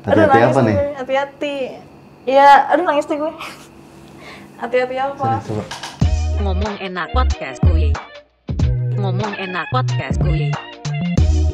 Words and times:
Aduh, 0.00 0.24
Hati-hati 0.24 0.40
nangis 0.40 0.56
apa 0.56 0.60
nih? 0.64 0.74
gue, 0.74 0.88
Hati-hati. 0.96 1.56
Ya, 2.24 2.48
aduh 2.72 2.84
nangis 2.88 3.04
deh 3.04 3.16
gue. 3.20 3.32
Hati-hati 4.64 4.96
apa? 4.96 5.28
Coba. 5.44 5.64
Ngomong 6.40 6.74
enak 6.80 7.08
podcast 7.12 7.60
kuy. 7.60 7.92
Ngomong 8.96 9.32
enak 9.36 9.66
podcast 9.68 10.16
kuy. 10.24 10.48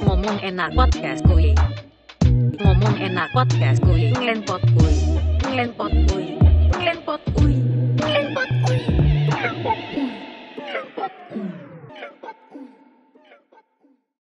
Ngomong 0.06 0.38
enak 0.46 0.70
podcast 0.78 1.26
kuy. 1.26 1.58
Ngomong 2.62 2.94
enak 3.02 3.28
podcast 3.34 3.82
kuy. 3.82 4.14
Ngenpot 4.14 4.62
kuy. 4.78 4.94
Ngenpot 5.50 5.92
kuy. 6.06 6.26
Ngenpot. 6.78 7.20
Ngenpot 7.98 8.50
kuy. 8.62 8.78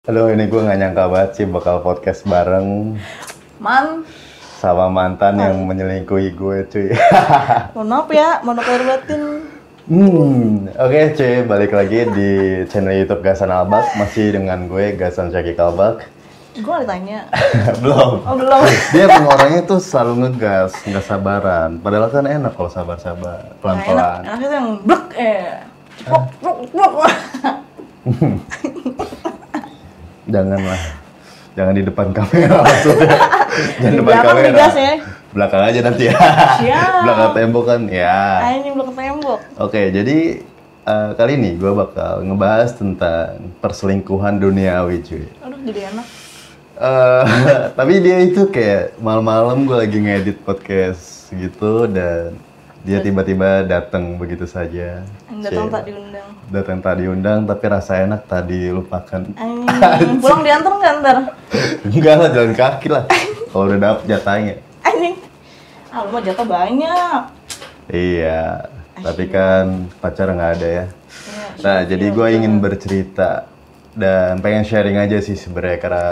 Aduh 0.10 0.28
ini 0.34 0.50
gue 0.50 0.60
gak 0.60 0.80
nyangka 0.82 1.06
banget 1.08 1.32
sih 1.38 1.46
bakal 1.46 1.86
podcast 1.86 2.26
bareng 2.26 2.98
Man, 3.60 4.08
sama 4.60 4.88
mantan 4.88 5.36
yang 5.36 5.56
menyelingkuhi 5.64 6.32
gue 6.32 6.58
cuy. 6.68 6.88
mohon 7.76 7.88
maaf 7.88 8.08
ya, 8.10 8.40
mohon 8.40 8.56
maaf 8.56 8.68
batin. 8.88 9.22
hmm, 9.84 10.72
oke 10.76 11.00
cuy 11.14 11.36
balik 11.44 11.72
lagi 11.72 12.08
di 12.08 12.32
channel 12.68 12.96
YouTube 12.96 13.20
Gasan 13.20 13.50
Albak 13.50 13.84
masih 13.96 14.32
dengan 14.32 14.64
gue 14.66 14.96
Gasan 14.96 15.28
Syaki 15.30 15.56
Kalbak. 15.56 16.08
Gue 16.56 16.66
gak 16.66 16.84
ditanya. 16.84 17.28
Belum. 17.84 18.20
Oh 18.24 18.36
belum. 18.36 18.62
Dia 18.92 19.08
emang 19.08 19.28
orangnya 19.28 19.62
tuh 19.66 19.80
selalu 19.80 20.14
ngegas, 20.28 20.72
nggak 20.84 21.06
sabaran. 21.06 21.70
Padahal 21.80 22.08
kan 22.10 22.26
enak 22.26 22.52
kalau 22.52 22.68
sabar-sabar, 22.68 23.40
Nah, 23.40 23.44
enak, 23.44 23.60
pelan-pelan. 23.60 24.20
enaknya 24.24 24.48
tuh 24.48 24.58
yang 24.58 24.70
blek 24.84 25.06
eh. 25.16 25.52
Blok, 26.04 26.26
blok, 26.40 26.60
blok. 26.72 27.12
Janganlah. 30.28 30.82
Jangan 31.60 31.76
di 31.76 31.84
depan 31.84 32.08
kamera 32.16 32.56
maksudnya. 32.64 33.20
Jangan 33.84 33.92
Di 33.92 33.98
depan 34.00 34.08
belakang 34.08 34.32
kamera. 34.32 34.48
digas 34.48 34.76
ya. 34.80 34.94
Belakang 35.30 35.62
aja 35.68 35.80
nanti 35.84 36.04
ya. 36.08 36.16
Siap. 36.64 36.92
Belakang 37.04 37.30
tembok 37.36 37.64
kan 37.68 37.82
ya. 37.92 38.20
Anjing 38.48 38.74
blok 38.80 38.96
tembok. 38.96 39.40
Oke, 39.60 39.82
jadi 39.92 40.18
eh, 40.88 41.10
kali 41.20 41.32
ini 41.36 41.60
gue 41.60 41.72
bakal 41.76 42.24
ngebahas 42.24 42.72
tentang 42.80 43.52
perselingkuhan 43.60 44.40
duniawi 44.40 45.04
cuy. 45.04 45.28
Aduh 45.44 45.60
jadi 45.68 45.92
enak. 45.92 46.08
Eh, 46.80 47.24
tapi 47.78 47.94
dia 48.00 48.24
itu 48.24 48.48
kayak 48.48 48.96
malam-malam 49.04 49.68
gue 49.68 49.76
lagi 49.76 50.00
ngedit 50.00 50.40
podcast 50.48 51.28
gitu 51.36 51.92
dan 51.92 52.40
dia 52.88 53.04
tiba-tiba 53.04 53.68
datang 53.68 54.16
begitu 54.16 54.48
saja. 54.48 55.04
Datang 55.44 55.68
tak 55.68 55.84
diundang. 55.84 56.09
Datang 56.50 56.82
tak 56.82 56.98
diundang 56.98 57.46
tapi 57.46 57.66
rasa 57.70 58.02
enak 58.02 58.26
tak 58.26 58.50
dilupakan. 58.50 59.22
Anjing, 59.38 60.18
pulang 60.22 60.42
diantar 60.42 60.74
nggak 60.82 60.94
ntar? 61.06 61.18
Enggak 61.86 62.16
lah 62.18 62.30
jalan 62.34 62.54
kaki 62.58 62.88
lah. 62.90 63.04
Kalau 63.54 63.70
udah 63.70 63.78
dapet 63.78 64.04
jatahnya. 64.10 64.56
Anjing. 64.82 65.16
Ah, 65.94 66.06
lu 66.06 66.10
mah 66.10 66.22
jatah 66.26 66.48
banyak. 66.50 67.22
Iya. 67.90 68.66
Tapi 68.98 69.24
kan 69.30 69.90
pacar 70.02 70.34
nggak 70.34 70.52
ada 70.58 70.68
ya. 70.68 70.86
Iya, 70.90 71.48
Nah, 71.60 71.80
jadi 71.86 72.06
gue 72.10 72.28
ingin 72.34 72.54
bercerita 72.58 73.46
dan 73.94 74.40
pengen 74.42 74.66
sharing 74.66 74.98
aja 74.98 75.22
sih 75.22 75.36
sebenarnya 75.38 75.78
karena 75.78 76.08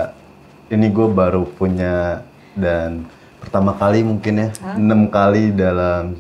ini 0.70 0.88
gue 0.92 1.08
baru 1.08 1.48
punya 1.48 2.22
dan 2.52 3.08
pertama 3.40 3.72
kali 3.78 4.04
mungkin 4.04 4.34
ya 4.44 4.50
enam 4.76 5.08
kali 5.08 5.56
dalam 5.56 6.20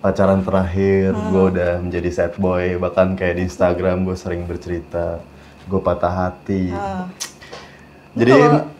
pacaran 0.00 0.40
terakhir 0.40 1.12
gue 1.12 1.44
udah 1.52 1.72
menjadi 1.78 2.08
sad 2.08 2.32
boy 2.36 2.76
bahkan 2.76 3.12
kayak 3.12 3.36
di 3.36 3.42
Instagram 3.44 4.02
gue 4.02 4.16
sering 4.16 4.48
bercerita 4.48 5.20
gue 5.64 5.80
patah 5.80 6.10
hati. 6.26 6.72
Ah. 6.72 7.04
Jadi 8.10 8.32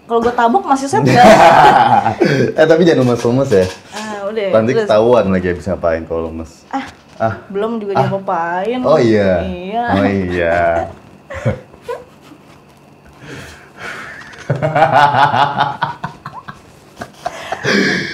Kalau- 0.08 0.20
gue 0.20 0.32
tabok 0.34 0.64
masih 0.66 0.90
set 0.90 1.06
nggak? 1.06 1.22
eh 2.58 2.66
tapi 2.66 2.82
jangan 2.82 3.06
lemes-lemes 3.06 3.50
ya. 3.52 3.66
ah 3.94 4.27
udah. 4.27 4.48
Nanti 4.50 4.70
ketahuan 4.74 5.24
lagi 5.30 5.46
habis 5.48 5.64
ngapain 5.64 6.02
kalau 6.02 6.27
lemes. 6.28 6.66
Ah, 6.68 6.86
Ah, 7.20 7.36
belum 7.52 7.77
juga 7.77 8.00
diapa-apain. 8.00 8.80
oh 8.80 8.96
iya. 8.96 9.45
Iya. 9.45 9.84
Oh 9.92 10.06
iya. 10.08 10.58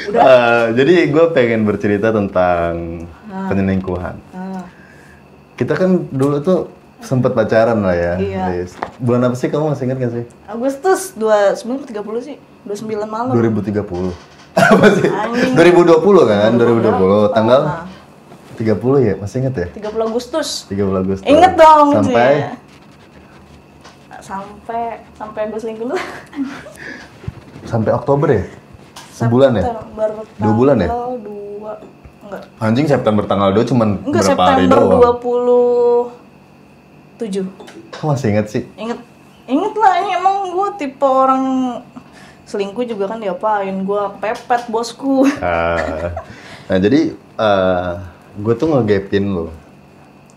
Eh, 0.09 0.65
jadi 0.73 1.07
gue 1.07 1.25
pengen 1.31 1.63
bercerita 1.63 2.11
tentang 2.11 3.05
penyelingkuhan. 3.47 4.17
Ah, 4.33 4.65
Kita 5.55 5.73
kan 5.73 6.09
dulu 6.09 6.41
tuh 6.41 6.61
sempet 6.99 7.31
pacaran 7.31 7.79
lah 7.79 7.95
ya. 7.95 8.13
Iya. 8.17 8.45
Liz. 8.53 8.75
Bulan 8.99 9.23
apa 9.25 9.37
sih 9.37 9.47
kamu 9.47 9.73
masih 9.73 9.85
ingat 9.87 9.99
gak 10.01 10.13
sih? 10.13 10.25
Agustus 10.47 11.13
29 11.15 11.87
30 11.87 11.95
sih. 12.23 12.37
29 12.65 13.07
malam. 13.07 13.31
2030. 13.33 13.77
apa 14.57 14.87
sih? 14.93 15.07
Anjing. 15.07 15.53
2020 15.55 16.03
kan? 16.27 16.51
2020. 16.55 17.37
Tanggal 17.37 17.61
Ah, 17.63 17.85
30 18.57 18.67
ya? 19.01 19.15
Masih 19.17 19.37
ingat 19.41 19.55
ya? 19.55 19.67
30 19.71 20.09
Agustus. 20.09 20.49
30 20.67 20.81
Agustus. 20.97 21.25
Ingat 21.25 21.53
dong 21.55 21.87
Sampai 21.95 22.33
Cie. 22.35 22.65
sampai 24.17 24.83
sampai 25.15 25.41
gue 25.47 25.61
selingkuh 25.61 25.87
dulu. 25.87 25.97
sampai 27.63 27.91
Oktober 27.93 28.27
ya? 28.29 28.43
Sebulan 29.17 29.57
ya? 29.57 29.65
September 29.73 30.09
Dua 30.37 30.53
bulan 30.53 30.77
ya? 30.77 30.89
Dua 30.93 31.73
enggak. 32.21 32.43
Anjing 32.61 32.85
September 32.85 33.25
tanggal 33.25 33.51
2 33.57 33.65
cuman 33.65 33.89
Enggak 34.05 34.23
berapa 34.29 34.45
hari 34.45 34.69
September 34.69 35.01
doang. 35.01 35.01
27. 37.25 37.97
Kok 37.97 38.05
masih 38.05 38.27
ingat 38.29 38.47
sih? 38.53 38.63
Ingat 38.77 39.01
inget 39.47 39.75
lah 39.75 39.93
ini 40.03 40.11
emang 40.15 40.37
gue 40.53 40.69
tipe 40.77 41.07
orang 41.07 41.45
selingkuh 42.45 42.85
juga 42.85 43.09
kan 43.09 43.19
diapain 43.19 43.73
gue 43.73 44.03
pepet 44.21 44.69
bosku 44.69 45.23
Ah, 45.43 46.13
nah 46.67 46.79
jadi 46.79 47.15
gue 48.37 48.55
tuh 48.55 48.69
ngegapin 48.69 49.33
lo 49.33 49.49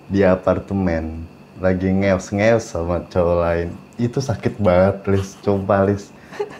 di 0.08 0.22
apartemen 0.22 1.26
lagi 1.58 1.90
ngeus-ngeus 1.90 2.72
sama 2.72 3.04
cowok 3.10 3.38
lain 3.44 3.70
itu 4.00 4.18
sakit 4.18 4.58
banget 4.58 4.96
Lis 5.06 5.36
coba 5.44 5.86
Lis 5.86 6.10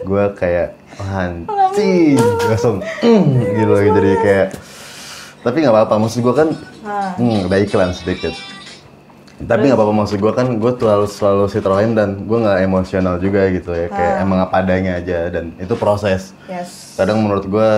gue 0.00 0.24
kayak 0.34 0.68
anjing 0.98 2.18
langsung 2.46 2.80
"Mm," 3.00 3.24
gitu 3.56 3.72
lagi. 3.72 3.90
Jadi 3.94 4.10
kayak 4.20 4.46
tapi 5.40 5.56
nggak 5.64 5.74
apa-apa. 5.74 5.94
Maksud 5.96 6.20
gue 6.20 6.34
kan 6.34 6.48
nah 6.80 7.12
hmm, 7.16 7.46
udah 7.48 7.58
iklan 7.60 7.90
sedikit. 7.92 8.32
Tapi 9.40 9.72
nggak 9.72 9.78
apa-apa. 9.78 9.94
Maksud 10.04 10.18
gue 10.20 10.32
kan 10.36 10.46
gue 10.60 10.72
selalu 10.76 11.06
selalu 11.08 11.44
sitroin 11.48 11.92
dan 11.96 12.28
gue 12.28 12.38
nggak 12.38 12.58
emosional 12.60 13.16
juga 13.16 13.48
gitu 13.48 13.72
ya. 13.72 13.88
Kayak 13.88 14.14
emang 14.20 14.38
apa 14.44 14.54
adanya 14.60 15.00
aja 15.00 15.32
dan 15.32 15.56
itu 15.56 15.72
proses. 15.76 16.36
Yes. 16.44 16.96
Kadang 16.96 17.24
menurut 17.24 17.48
gue 17.48 17.68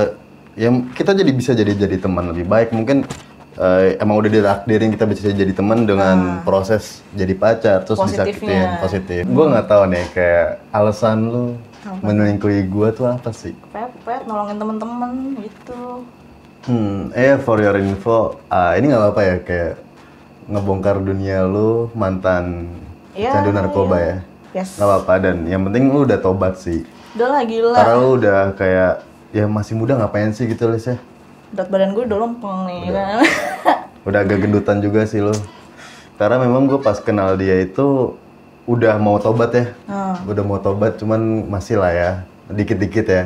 ya 0.59 0.69
kita 0.93 1.15
jadi 1.15 1.31
bisa 1.31 1.55
jadi 1.55 1.73
jadi 1.75 2.03
teman 2.03 2.35
lebih 2.35 2.51
baik. 2.51 2.75
Mungkin 2.75 3.07
eh, 3.63 3.95
emang 4.03 4.19
udah 4.19 4.31
ditakdirin 4.33 4.91
kita 4.91 5.07
bisa 5.07 5.31
jadi 5.31 5.53
teman 5.55 5.87
dengan 5.87 6.43
proses 6.43 6.99
jadi 7.15 7.31
pacar 7.39 7.87
terus 7.87 8.01
Positifnya. 8.01 8.27
disakitin 8.35 8.69
positif. 8.83 9.21
Gue 9.31 9.45
nggak 9.47 9.67
tahu 9.71 9.83
nih 9.87 10.05
kayak 10.11 10.49
alasan 10.75 11.19
lu 11.31 11.45
menyelingkuhi 12.03 12.71
gue 12.71 12.89
tuh 12.95 13.07
apa 13.11 13.31
sih? 13.35 13.55
Pepet 13.75 14.23
nolongin 14.27 14.57
temen-temen 14.59 15.11
gitu. 15.43 16.07
Hmm 16.63 17.11
eh 17.19 17.35
for 17.43 17.59
your 17.59 17.75
info 17.75 18.39
ah, 18.47 18.79
ini 18.79 18.95
nggak 18.95 19.03
apa-apa 19.03 19.23
ya 19.27 19.37
kayak 19.43 19.75
ngebongkar 20.47 21.03
dunia 21.03 21.43
lu 21.43 21.91
mantan 21.99 22.71
Iya, 23.13 23.35
candu 23.35 23.51
narkoba 23.51 23.97
ya? 23.99 24.17
Yes. 24.55 24.79
Nggak 24.79 24.89
apa-apa 24.89 25.15
dan 25.21 25.37
yang 25.51 25.67
penting 25.67 25.91
lu 25.91 26.07
udah 26.07 26.19
tobat 26.23 26.55
sih. 26.63 26.87
Udah 27.19 27.29
lah 27.29 27.43
gila. 27.43 27.77
Karena 27.77 27.95
lu 27.99 28.09
udah 28.15 28.41
kayak 28.55 28.93
ya 29.35 29.45
masih 29.51 29.75
muda 29.75 29.99
ngapain 29.99 30.31
sih 30.31 30.47
gitu 30.47 30.71
Lis 30.71 30.87
ya? 30.87 30.97
Berat 31.53 31.69
badan 31.69 31.93
gue 31.93 32.05
udah 32.07 32.19
lempeng 32.23 32.59
nih 32.71 32.83
kan. 32.95 33.21
Udah 34.09 34.27
agak 34.27 34.43
gendutan 34.43 34.83
juga 34.83 35.07
sih 35.07 35.23
lo 35.23 35.31
karena 36.23 36.39
memang 36.39 36.71
gue 36.71 36.79
pas 36.79 37.03
kenal 37.03 37.35
dia 37.35 37.67
itu 37.67 38.15
udah 38.73 38.97
mau 38.97 39.21
tobat 39.21 39.53
ya? 39.53 39.65
Nah, 39.85 40.17
udah 40.25 40.45
mau 40.45 40.57
tobat 40.57 40.97
cuman 40.97 41.45
masih 41.53 41.77
lah 41.77 41.93
ya. 41.93 42.11
Dikit-dikit 42.49 43.07
ya. 43.07 43.25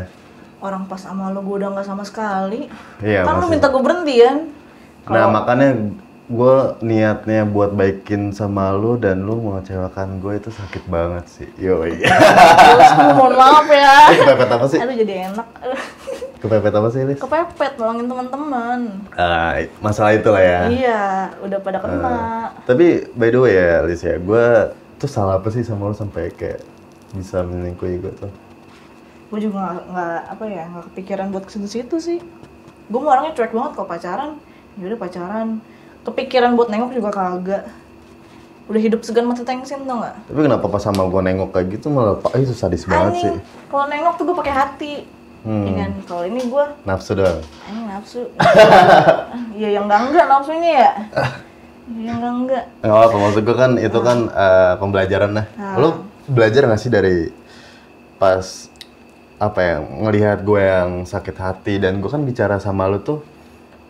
Orang 0.59 0.91
pas 0.91 0.99
sama 0.99 1.31
lo 1.31 1.47
gue 1.47 1.63
udah 1.63 1.71
nggak 1.71 1.87
sama 1.87 2.03
sekali. 2.03 2.67
Iya 2.99 3.23
kan 3.23 3.39
lo 3.39 3.47
minta 3.47 3.71
gue 3.71 3.83
berhenti 3.83 4.15
kan? 4.27 4.39
Nah 5.07 5.31
makanya 5.31 5.69
gue 6.27 6.57
niatnya 6.83 7.47
buat 7.47 7.71
baikin 7.71 8.35
sama 8.35 8.75
lu 8.75 8.99
dan 8.99 9.23
lu 9.23 9.39
mengecewakan 9.39 10.19
gue 10.19 10.43
itu 10.43 10.51
sakit 10.51 10.91
banget 10.91 11.25
sih. 11.31 11.49
Yo 11.55 11.87
iya 11.87 12.11
mohon 13.15 13.39
maaf 13.39 13.69
ya. 13.71 14.11
Kepepet 14.19 14.51
apa 14.51 14.67
sih? 14.67 14.79
Aduh 14.83 14.95
jadi 14.99 15.31
enak. 15.31 15.47
Kepepet 16.43 16.75
apa 16.75 16.89
sih 16.91 17.01
Lis? 17.07 17.23
kepepet 17.23 17.79
nolongin 17.79 18.11
teman-teman. 18.11 18.81
Ah, 19.15 19.63
masalah 19.79 20.19
itu 20.19 20.29
lah 20.29 20.43
ya. 20.43 20.61
Iya 20.67 21.05
udah 21.47 21.59
pada 21.63 21.79
kena. 21.79 22.19
Tapi 22.67 23.07
by 23.15 23.29
the 23.31 23.39
way 23.39 23.55
ya 23.55 23.87
Lis 23.87 24.03
ya 24.03 24.19
gue 24.19 24.47
tuh 24.97 25.11
salah 25.11 25.37
apa 25.39 25.49
sih 25.53 25.61
sama 25.61 25.93
lu 25.93 25.97
sampai 25.97 26.33
kayak 26.33 26.61
bisa 27.13 27.45
menyelingkuhi 27.45 28.01
gue 28.01 28.13
tuh 28.17 28.33
gue 29.27 29.41
juga 29.43 29.83
nggak 29.91 30.21
apa 30.33 30.45
ya 30.47 30.65
nggak 30.71 30.85
kepikiran 30.93 31.27
buat 31.35 31.45
ke 31.45 31.59
situ 31.67 31.97
sih 31.99 32.19
gue 32.87 33.01
mau 33.01 33.11
orangnya 33.11 33.35
cuek 33.35 33.53
banget 33.53 33.73
kalau 33.75 33.89
pacaran 33.91 34.31
ya 34.79 34.85
udah 34.87 35.01
pacaran 35.01 35.49
kepikiran 36.07 36.55
buat 36.55 36.69
nengok 36.71 36.95
juga 36.95 37.11
kagak 37.11 37.65
udah 38.67 38.81
hidup 38.83 39.01
segan 39.07 39.31
mati 39.31 39.47
tengsin 39.47 39.87
tau 39.87 40.03
nggak 40.03 40.15
Tapi 40.27 40.41
kenapa 40.43 40.67
pas 40.67 40.83
sama 40.83 41.07
gue 41.07 41.23
nengok 41.23 41.55
kayak 41.55 41.67
gitu 41.79 41.87
malah 41.87 42.19
pak 42.19 42.35
itu 42.35 42.51
sadis 42.51 42.83
banget 42.83 43.13
sih. 43.23 43.35
Kalau 43.71 43.87
nengok 43.87 44.15
tuh 44.19 44.25
gue 44.27 44.37
pakai 44.43 44.55
hati 44.55 44.95
Hmm. 45.47 45.63
Ya 45.63 45.87
kan? 45.87 45.91
Kalau 46.11 46.23
ini 46.27 46.43
gue 46.51 46.65
Nafsu 46.83 47.15
doang. 47.15 47.39
ini 47.71 47.81
nafsu. 47.87 48.27
Iya 49.63 49.79
yang 49.79 49.87
enggak 49.87 50.11
enggak 50.11 50.27
nafsunya 50.27 50.71
ya. 50.83 50.91
Iya 51.87 52.13
enggak 52.19 52.33
enggak. 52.35 52.65
Nggak 52.83 52.99
apa, 53.07 53.17
maksud 53.17 53.43
gue 53.47 53.57
kan 53.57 53.73
itu 53.79 53.99
kan 54.03 54.19
eh, 54.27 54.75
pembelajaran 54.79 55.31
lah. 55.39 55.47
Ah. 55.55 55.77
Lu 55.79 55.89
belajar 56.27 56.67
nggak 56.67 56.81
sih 56.83 56.91
dari 56.91 57.31
pas 58.19 58.67
apa 59.37 59.61
ya 59.61 59.77
ngelihat 59.85 60.39
gue 60.43 60.61
yang 60.65 60.91
sakit 61.05 61.37
hati 61.37 61.75
dan 61.77 62.01
gue 62.01 62.09
kan 62.09 62.25
bicara 62.25 62.57
sama 62.57 62.89
lu 62.89 63.05
tuh 63.05 63.21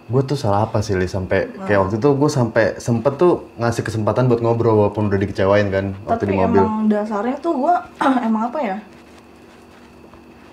gue 0.06 0.22
tuh 0.22 0.38
salah 0.38 0.66
apa 0.66 0.82
sih 0.82 0.94
li 0.94 1.06
sampai 1.06 1.50
kayak 1.66 1.86
waktu 1.86 1.96
itu 1.98 2.08
gue 2.14 2.30
sampai 2.30 2.78
sempet 2.78 3.14
tuh 3.18 3.50
ngasih 3.58 3.82
kesempatan 3.82 4.26
buat 4.30 4.38
ngobrol 4.38 4.74
walaupun 4.78 5.10
udah 5.10 5.18
dikecewain 5.18 5.70
kan 5.70 5.98
waktu 6.06 6.26
Tapi 6.26 6.30
di 6.30 6.34
mobil. 6.38 6.62
emang 6.62 6.86
dasarnya 6.86 7.36
tuh 7.38 7.54
gue 7.58 7.74
emang 8.26 8.42
apa 8.50 8.58
ya? 8.62 8.76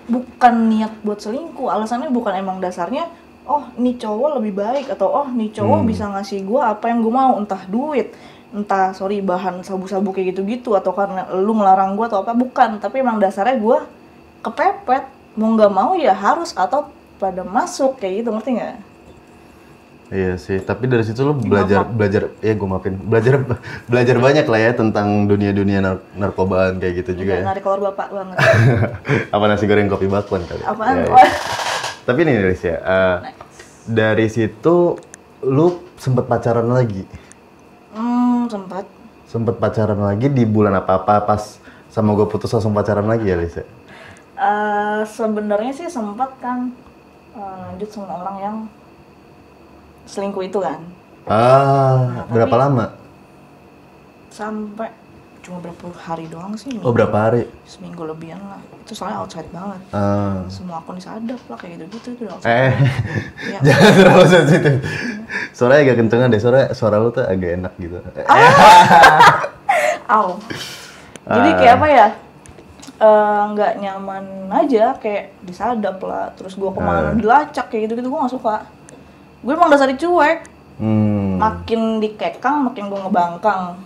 Bukan 0.04 0.54
niat 0.68 0.92
buat 1.00 1.16
selingkuh. 1.16 1.70
Alasannya 1.70 2.10
bukan 2.12 2.34
emang 2.36 2.58
dasarnya. 2.60 3.08
Oh, 3.44 3.60
nih 3.76 4.00
cowok 4.00 4.40
lebih 4.40 4.56
baik 4.56 4.86
atau 4.88 5.12
oh, 5.12 5.28
nih 5.28 5.52
cowok 5.52 5.84
Hmm. 5.84 5.88
bisa 5.88 6.04
ngasih 6.08 6.48
gue 6.48 6.60
apa 6.64 6.88
yang 6.88 7.04
gue 7.04 7.12
mau, 7.12 7.36
entah 7.36 7.60
duit, 7.68 8.16
entah 8.56 8.96
sorry 8.96 9.20
bahan 9.20 9.60
sabu-sabu 9.60 10.16
kayak 10.16 10.32
gitu-gitu 10.32 10.72
atau 10.72 10.96
karena 10.96 11.28
lu 11.28 11.52
ngelarang 11.52 11.92
gue 11.92 12.08
atau 12.08 12.24
apa 12.24 12.32
bukan. 12.32 12.80
Tapi 12.80 13.04
emang 13.04 13.20
dasarnya 13.20 13.60
gue 13.60 13.78
kepepet. 14.40 15.04
Mau 15.36 15.52
nggak 15.52 15.68
mau 15.68 15.92
ya 15.92 16.16
harus 16.16 16.56
atau 16.56 16.88
pada 17.20 17.44
masuk 17.44 18.00
kayak 18.00 18.24
gitu 18.24 18.32
ngerti 18.32 18.50
nggak? 18.56 18.76
Iya 20.08 20.36
sih, 20.36 20.60
tapi 20.60 20.84
dari 20.86 21.02
situ 21.02 21.20
lu 21.20 21.32
belajar 21.34 21.82
belajar 21.84 22.28
ya 22.38 22.52
gue 22.54 22.68
maafin 22.68 22.94
belajar 22.94 23.40
belajar 23.90 24.16
banyak 24.16 24.46
lah 24.46 24.60
ya 24.62 24.72
tentang 24.72 25.26
dunia-dunia 25.26 25.80
nar- 25.80 26.04
narkobaan 26.14 26.78
kayak 26.78 27.02
gitu 27.02 27.24
juga 27.24 27.40
ya. 27.40 27.44
Narik 27.44 27.60
keluar 27.60 27.92
bapak 27.92 28.08
banget. 28.08 28.36
Apa 29.34 29.44
nasi 29.48 29.64
goreng 29.66 29.90
kopi 29.90 30.06
bakwan 30.06 30.44
kali? 30.44 30.62
Apaan? 30.62 30.96
Ya, 30.96 31.12
ya. 31.12 31.28
Tapi 32.04 32.20
nih 32.20 32.36
Riz 32.42 32.60
ya, 32.60 32.76
eh, 32.76 33.16
dari 33.86 34.28
situ 34.28 35.00
lu 35.42 35.66
sempet 35.96 36.24
pacaran 36.24 36.68
lagi, 36.68 37.04
Hmm, 37.90 38.44
sempat. 38.46 38.84
sempet 39.24 39.56
pacaran 39.56 39.98
lagi 39.98 40.28
di 40.28 40.44
bulan 40.44 40.74
apa 40.74 40.94
apa 40.96 41.22
pas 41.22 41.58
sama 41.88 42.12
gue 42.12 42.26
putus 42.26 42.50
langsung 42.50 42.70
pacaran 42.70 43.04
lagi 43.04 43.26
ya 43.26 43.36
Riz 43.36 43.56
ya? 43.56 43.64
Eh, 44.34 45.00
sebenarnya 45.06 45.72
sih 45.72 45.88
sempat 45.88 46.34
kan 46.38 46.74
eh, 47.32 47.40
lanjut 47.64 47.88
sama 47.88 48.12
orang 48.16 48.36
yang 48.38 48.56
selingkuh 50.04 50.44
itu 50.44 50.58
kan 50.58 50.80
Ah, 51.24 52.28
berapa 52.28 52.52
lama? 52.58 52.86
sampai 54.28 54.90
cuma 55.44 55.60
berapa 55.60 55.84
hari 55.94 56.24
doang 56.26 56.52
sih 56.54 56.72
Oh 56.80 56.88
berapa 56.88 57.12
hari? 57.12 57.44
seminggu 57.62 58.00
lebihan 58.02 58.40
lah 58.42 58.56
itu 58.78 58.92
soalnya 58.92 59.20
outside 59.20 59.44
banget 59.48 59.76
Ah. 59.90 60.40
semua 60.48 60.80
akun 60.80 60.96
disadap 60.96 61.36
lah 61.44 61.54
kayak 61.54 61.78
gitu 61.78 61.84
gitu 61.92 62.08
itu 62.10 62.22
udah 62.22 62.32
outside 62.32 62.48
Eh, 62.50 62.72
Iya. 63.46 63.58
jangan 63.62 63.92
terlalu 63.94 64.24
sensitif. 64.26 64.74
Suaranya 65.50 65.80
agak 65.84 65.96
kencengan 65.98 66.28
deh, 66.28 66.38
suara 66.38 66.60
suara 66.70 66.96
lu 66.96 67.10
tuh 67.10 67.22
agak 67.22 67.50
enak 67.54 67.72
gitu. 67.76 67.96
Aw. 70.06 70.28
jadi 71.24 71.48
Ah. 71.50 71.56
kayak 71.56 71.74
apa 71.76 71.88
ya 71.90 72.08
Eh, 72.94 73.42
nggak 73.50 73.72
nyaman 73.78 74.24
aja 74.48 74.94
kayak 74.94 75.34
disadap 75.40 75.98
lah 75.98 76.30
terus 76.32 76.54
gua 76.54 76.70
ke 76.70 76.78
mana 76.78 77.10
Ah. 77.10 77.12
dilacak 77.12 77.66
kayak 77.66 77.82
gitu 77.84 77.98
gitu 77.98 78.06
gua 78.06 78.24
nggak 78.24 78.32
suka 78.32 78.56
gue 79.40 79.52
emang 79.52 79.68
dasarnya 79.68 79.98
cuek 79.98 80.38
Hmm. 80.74 81.36
makin 81.36 81.98
dikekang 81.98 82.64
makin 82.64 82.86
gue 82.86 82.96
ngebangkang 82.96 83.76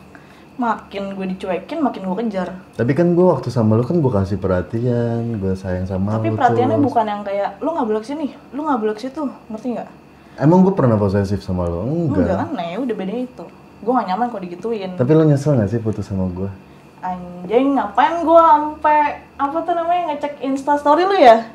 makin 0.59 1.15
gue 1.15 1.27
dicuekin 1.29 1.79
makin 1.79 2.03
gue 2.03 2.17
kejar 2.21 2.49
Tapi 2.75 2.93
kan 2.93 3.09
gue 3.09 3.23
waktu 3.23 3.49
sama 3.49 3.73
lu 3.73 3.83
kan 3.83 3.97
gue 3.97 4.13
kasih 4.13 4.37
perhatian, 4.37 5.39
gue 5.39 5.55
sayang 5.55 5.87
sama 5.87 6.19
tapi 6.19 6.29
lu 6.29 6.37
perhatiannya 6.37 6.77
terus. 6.77 6.87
bukan 6.87 7.05
yang 7.07 7.23
kayak 7.23 7.49
lu 7.59 7.69
nggak 7.71 7.87
boleh 7.87 8.03
sini 8.03 8.27
lu 8.51 8.61
nggak 8.61 8.79
boleh 8.79 8.95
situ 8.95 9.23
ngerti 9.49 9.69
nggak 9.73 9.89
Emang 10.37 10.63
gue 10.63 10.71
pernah 10.71 10.95
posesif 10.95 11.41
sama 11.41 11.65
lu? 11.65 11.83
Enggak. 12.07 12.19
enggak 12.21 12.37
kan 12.37 12.49
nah 12.53 12.65
ya 12.65 12.77
udah 12.77 12.95
beda 12.95 13.15
itu 13.17 13.45
gue 13.79 13.93
gak 13.93 14.07
nyaman 14.07 14.27
kok 14.27 14.43
digituin 14.43 14.91
Tapi 14.93 15.11
lu 15.13 15.23
nyesel 15.25 15.55
gak 15.55 15.67
sih 15.69 15.79
putus 15.79 16.05
sama 16.05 16.27
gue? 16.29 16.51
anjing 16.99 17.67
ngapain 17.73 18.15
gue 18.21 18.43
sampai 18.45 18.99
apa 19.37 19.59
tuh 19.63 19.71
namanya 19.73 20.03
ngecek 20.11 20.43
insta 20.43 20.75
story 20.75 21.03
lu 21.05 21.15
ya 21.15 21.47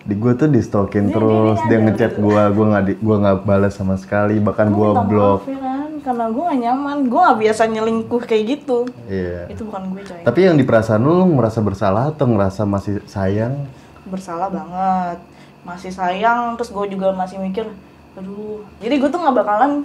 Di 0.00 0.14
gue 0.14 0.32
tuh 0.32 0.46
di 0.46 0.56
stalking 0.58 1.10
terus, 1.10 1.60
dia- 1.60 1.68
dia 1.68 1.76
dia 1.76 1.84
ngechat 1.84 2.12
gue, 2.16 2.42
gue 2.48 2.64
nggak 2.64 2.84
di, 2.84 2.92
gue 2.94 3.16
nggak 3.18 3.36
balas 3.42 3.74
sama 3.74 3.94
sekali, 3.94 4.38
bahkan 4.38 4.70
gue 4.70 4.88
blok. 5.02 5.42
maaf 5.42 5.50
ya 5.50 5.75
karena 6.06 6.30
gue 6.30 6.38
gak 6.38 6.60
nyaman 6.62 6.98
gue 7.10 7.18
gak 7.18 7.38
biasa 7.42 7.62
nyelingkuh 7.66 8.22
kayak 8.22 8.44
gitu 8.46 8.86
Iya. 9.10 9.50
itu 9.50 9.66
bukan 9.66 9.90
gue 9.90 10.02
coy 10.06 10.22
Tapi 10.22 10.40
yang 10.40 10.54
di 10.54 10.62
perasaan 10.62 11.02
lu, 11.02 11.18
lu 11.18 11.26
merasa 11.34 11.58
bersalah 11.58 12.14
atau 12.14 12.30
ngerasa 12.30 12.62
masih 12.62 13.02
sayang? 13.04 13.66
bersalah 14.06 14.46
banget 14.46 15.18
masih 15.66 15.90
sayang 15.90 16.54
terus 16.54 16.70
gue 16.70 16.94
juga 16.94 17.10
masih 17.10 17.42
mikir 17.42 17.66
aduh 18.14 18.62
jadi 18.78 19.02
gue 19.02 19.10
tuh 19.10 19.18
nggak 19.18 19.34
bakalan 19.34 19.82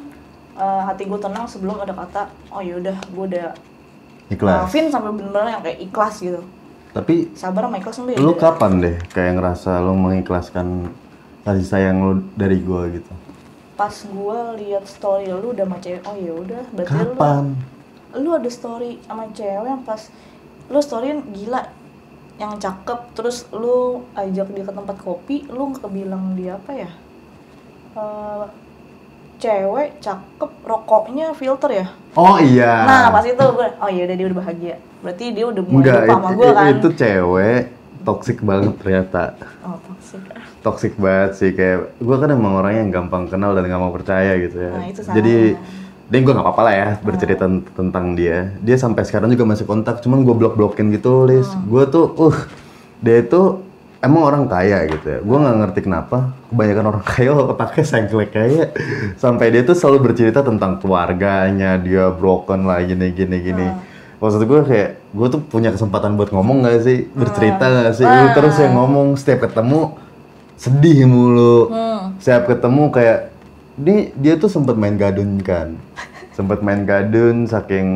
eh, 0.54 0.82
hati 0.86 1.10
gue 1.10 1.18
tenang 1.18 1.50
sebelum 1.50 1.82
ada 1.82 1.90
kata 1.90 2.30
oh 2.54 2.62
yaudah 2.62 2.94
gue 3.02 3.26
udah 3.34 3.50
Ikhlas. 4.30 4.70
maafin 4.70 4.94
sampai 4.94 5.10
bener-bener 5.12 5.58
yang 5.58 5.64
kayak 5.66 5.80
ikhlas 5.82 6.22
gitu 6.22 6.40
Tapi 6.94 7.34
sabar 7.34 7.66
sama 7.66 7.82
ikhlas 7.82 7.98
nanti 7.98 8.14
lu 8.16 8.38
kapan 8.38 8.72
deh 8.78 8.96
kayak 9.10 9.42
ngerasa 9.42 9.82
lu 9.82 9.98
mengikhlaskan 9.98 10.92
kasih 11.42 11.66
sayang 11.66 11.98
lu 11.98 12.14
dari 12.38 12.62
gue 12.62 13.02
gitu? 13.02 13.12
Pas 13.81 13.95
gue 13.98 14.39
lihat 14.62 14.86
story 14.86 15.25
lu 15.25 15.57
udah 15.57 15.66
sama 15.66 15.78
cewek 15.81 16.06
oh 16.06 16.13
ya 16.13 16.33
udah 16.38 16.62
berarti 16.69 17.01
lu 17.01 17.13
Kapan? 17.18 17.45
lu 18.13 18.30
ada 18.30 18.50
story 18.54 19.01
sama 19.01 19.25
cewek 19.33 19.66
yang 19.66 19.81
pas 19.81 20.01
lu 20.69 20.78
storyin 20.80 21.25
gila 21.33 21.66
yang 22.38 22.57
cakep 22.57 23.00
terus 23.13 23.50
lu 23.50 24.06
ajak 24.13 24.54
dia 24.54 24.62
ke 24.62 24.69
tempat 24.69 24.98
kopi 24.98 25.50
lu 25.50 25.74
nggak 25.74 25.81
kebilang 25.81 26.38
dia 26.38 26.62
apa 26.62 26.72
ya 26.78 26.92
Eh, 27.92 28.45
cewek 29.36 30.00
cakep 30.00 30.51
rokoknya 30.63 31.34
filter 31.34 31.84
ya 31.84 31.88
Oh 32.13 32.39
iya. 32.39 32.88
nah 32.88 33.07
pas 33.10 33.25
itu 33.25 33.36
gue 33.36 33.68
oh 33.81 33.89
iya 33.89 34.06
udah 34.06 34.16
dia 34.16 34.27
udah 34.30 34.39
bahagia 34.39 34.75
berarti 35.01 35.25
dia 35.34 35.45
udah 35.50 35.63
mulai 35.66 35.81
Enggak, 35.81 36.00
lupa 36.00 36.13
sama 36.13 36.30
gue 36.31 36.50
kan 36.54 36.66
itu 36.69 36.89
cewek 36.94 37.62
toxic 38.01 38.38
banget 38.39 38.74
ternyata. 38.80 39.24
oh 39.66 39.75
toxic 39.84 40.22
Toxic 40.62 40.94
banget 41.02 41.31
sih 41.42 41.52
kayak 41.58 41.98
gue 41.98 42.16
kan 42.22 42.30
emang 42.30 42.62
orang 42.62 42.86
yang 42.86 42.90
gampang 42.94 43.25
kenal 43.25 43.58
dan 43.58 43.66
nggak 43.66 43.81
mau 43.81 43.90
percaya 43.90 44.38
gitu 44.38 44.62
ya. 44.62 44.74
Nah, 44.78 44.86
itu 44.86 45.02
sama. 45.02 45.16
Jadi 45.18 45.36
dan 46.12 46.28
gue 46.28 46.34
nggak 46.36 46.44
apa-apa 46.44 46.62
lah 46.68 46.75
ya 46.75 46.88
bercerita 47.00 47.48
tentang 47.48 48.19
dia. 48.19 48.52
Dia 48.60 48.75
sampai 48.75 49.08
sekarang 49.08 49.31
juga 49.31 49.48
masih 49.48 49.63
kontak, 49.63 50.04
cuman 50.04 50.28
gue 50.28 50.36
blok-blokin 50.36 50.92
gitu, 50.92 51.24
Lis. 51.24 51.48
Hmm. 51.48 51.72
Gue 51.72 51.88
tuh, 51.88 52.12
uh, 52.19 52.36
dia 53.00 53.24
itu 53.24 53.63
emang 54.04 54.28
orang 54.28 54.44
kaya 54.52 54.92
gitu 54.92 55.08
ya. 55.08 55.19
Gue 55.24 55.38
nggak 55.40 55.56
ngerti 55.63 55.80
kenapa 55.88 56.36
kebanyakan 56.51 56.86
orang 56.91 57.03
kaya 57.15 57.32
otaknya 57.32 57.84
sengklek 57.88 58.36
kaya. 58.36 58.75
Sampai 59.15 59.56
dia 59.56 59.63
tuh 59.63 59.72
selalu 59.72 60.12
bercerita 60.12 60.44
tentang 60.44 60.84
keluarganya, 60.84 61.80
dia 61.80 62.12
broken 62.12 62.68
lah 62.68 62.84
gini 62.84 63.15
gini 63.15 63.38
gini. 63.39 63.68
Hmm. 63.72 63.80
Maksud 64.20 64.44
gue 64.44 64.62
kayak 64.68 64.89
gue 65.15 65.27
tuh 65.32 65.41
punya 65.48 65.72
kesempatan 65.72 66.20
buat 66.20 66.30
ngomong 66.30 66.68
gak 66.68 66.84
sih, 66.84 67.08
bercerita 67.15 67.65
Hmm. 67.72 67.75
gak 67.88 67.94
sih, 67.98 68.06
lu 68.06 68.27
terus 68.36 68.60
yang 68.60 68.75
ngomong 68.75 69.15
setiap 69.15 69.48
ketemu 69.48 69.96
sedih 70.62 71.10
mulu. 71.10 71.74
Hmm. 71.74 72.13
Setiap 72.22 72.46
ketemu 72.46 72.84
kayak 72.94 73.20
ini 73.82 74.13
dia 74.13 74.38
tuh 74.38 74.46
sempet 74.46 74.77
main 74.77 74.94
gadun 74.94 75.41
kan. 75.41 75.74
Sempet 76.32 76.62
main 76.62 76.86
gadun 76.86 77.44
saking 77.44 77.88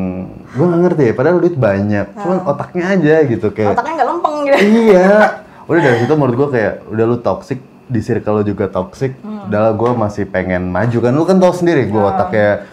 gue 0.50 0.66
gak 0.66 0.80
ngerti 0.82 1.02
ya, 1.08 1.12
padahal 1.14 1.38
duit 1.38 1.54
banyak. 1.54 2.06
Cuman 2.12 2.38
otaknya 2.44 2.84
aja 2.90 3.14
gitu 3.22 3.48
kayak 3.48 3.78
otaknya 3.78 4.02
nggak 4.02 4.08
lempeng 4.10 4.36
gitu 4.44 4.56
iya. 4.90 5.10
Udah 5.70 5.80
dari 5.82 5.96
situ 5.98 6.12
menurut 6.14 6.36
gue 6.36 6.48
kayak 6.54 6.74
udah 6.86 7.04
lu 7.06 7.16
toxic 7.18 7.58
di 7.86 7.98
circle 7.98 8.38
lu 8.38 8.44
juga 8.44 8.66
toxic. 8.66 9.14
Udah 9.22 9.70
gue 9.72 9.90
masih 9.94 10.26
pengen 10.26 10.68
maju 10.68 10.98
kan. 11.00 11.12
Lu 11.14 11.22
kan 11.22 11.38
tau 11.38 11.50
sendiri 11.50 11.86
gue 11.86 12.02
otaknya 12.02 12.66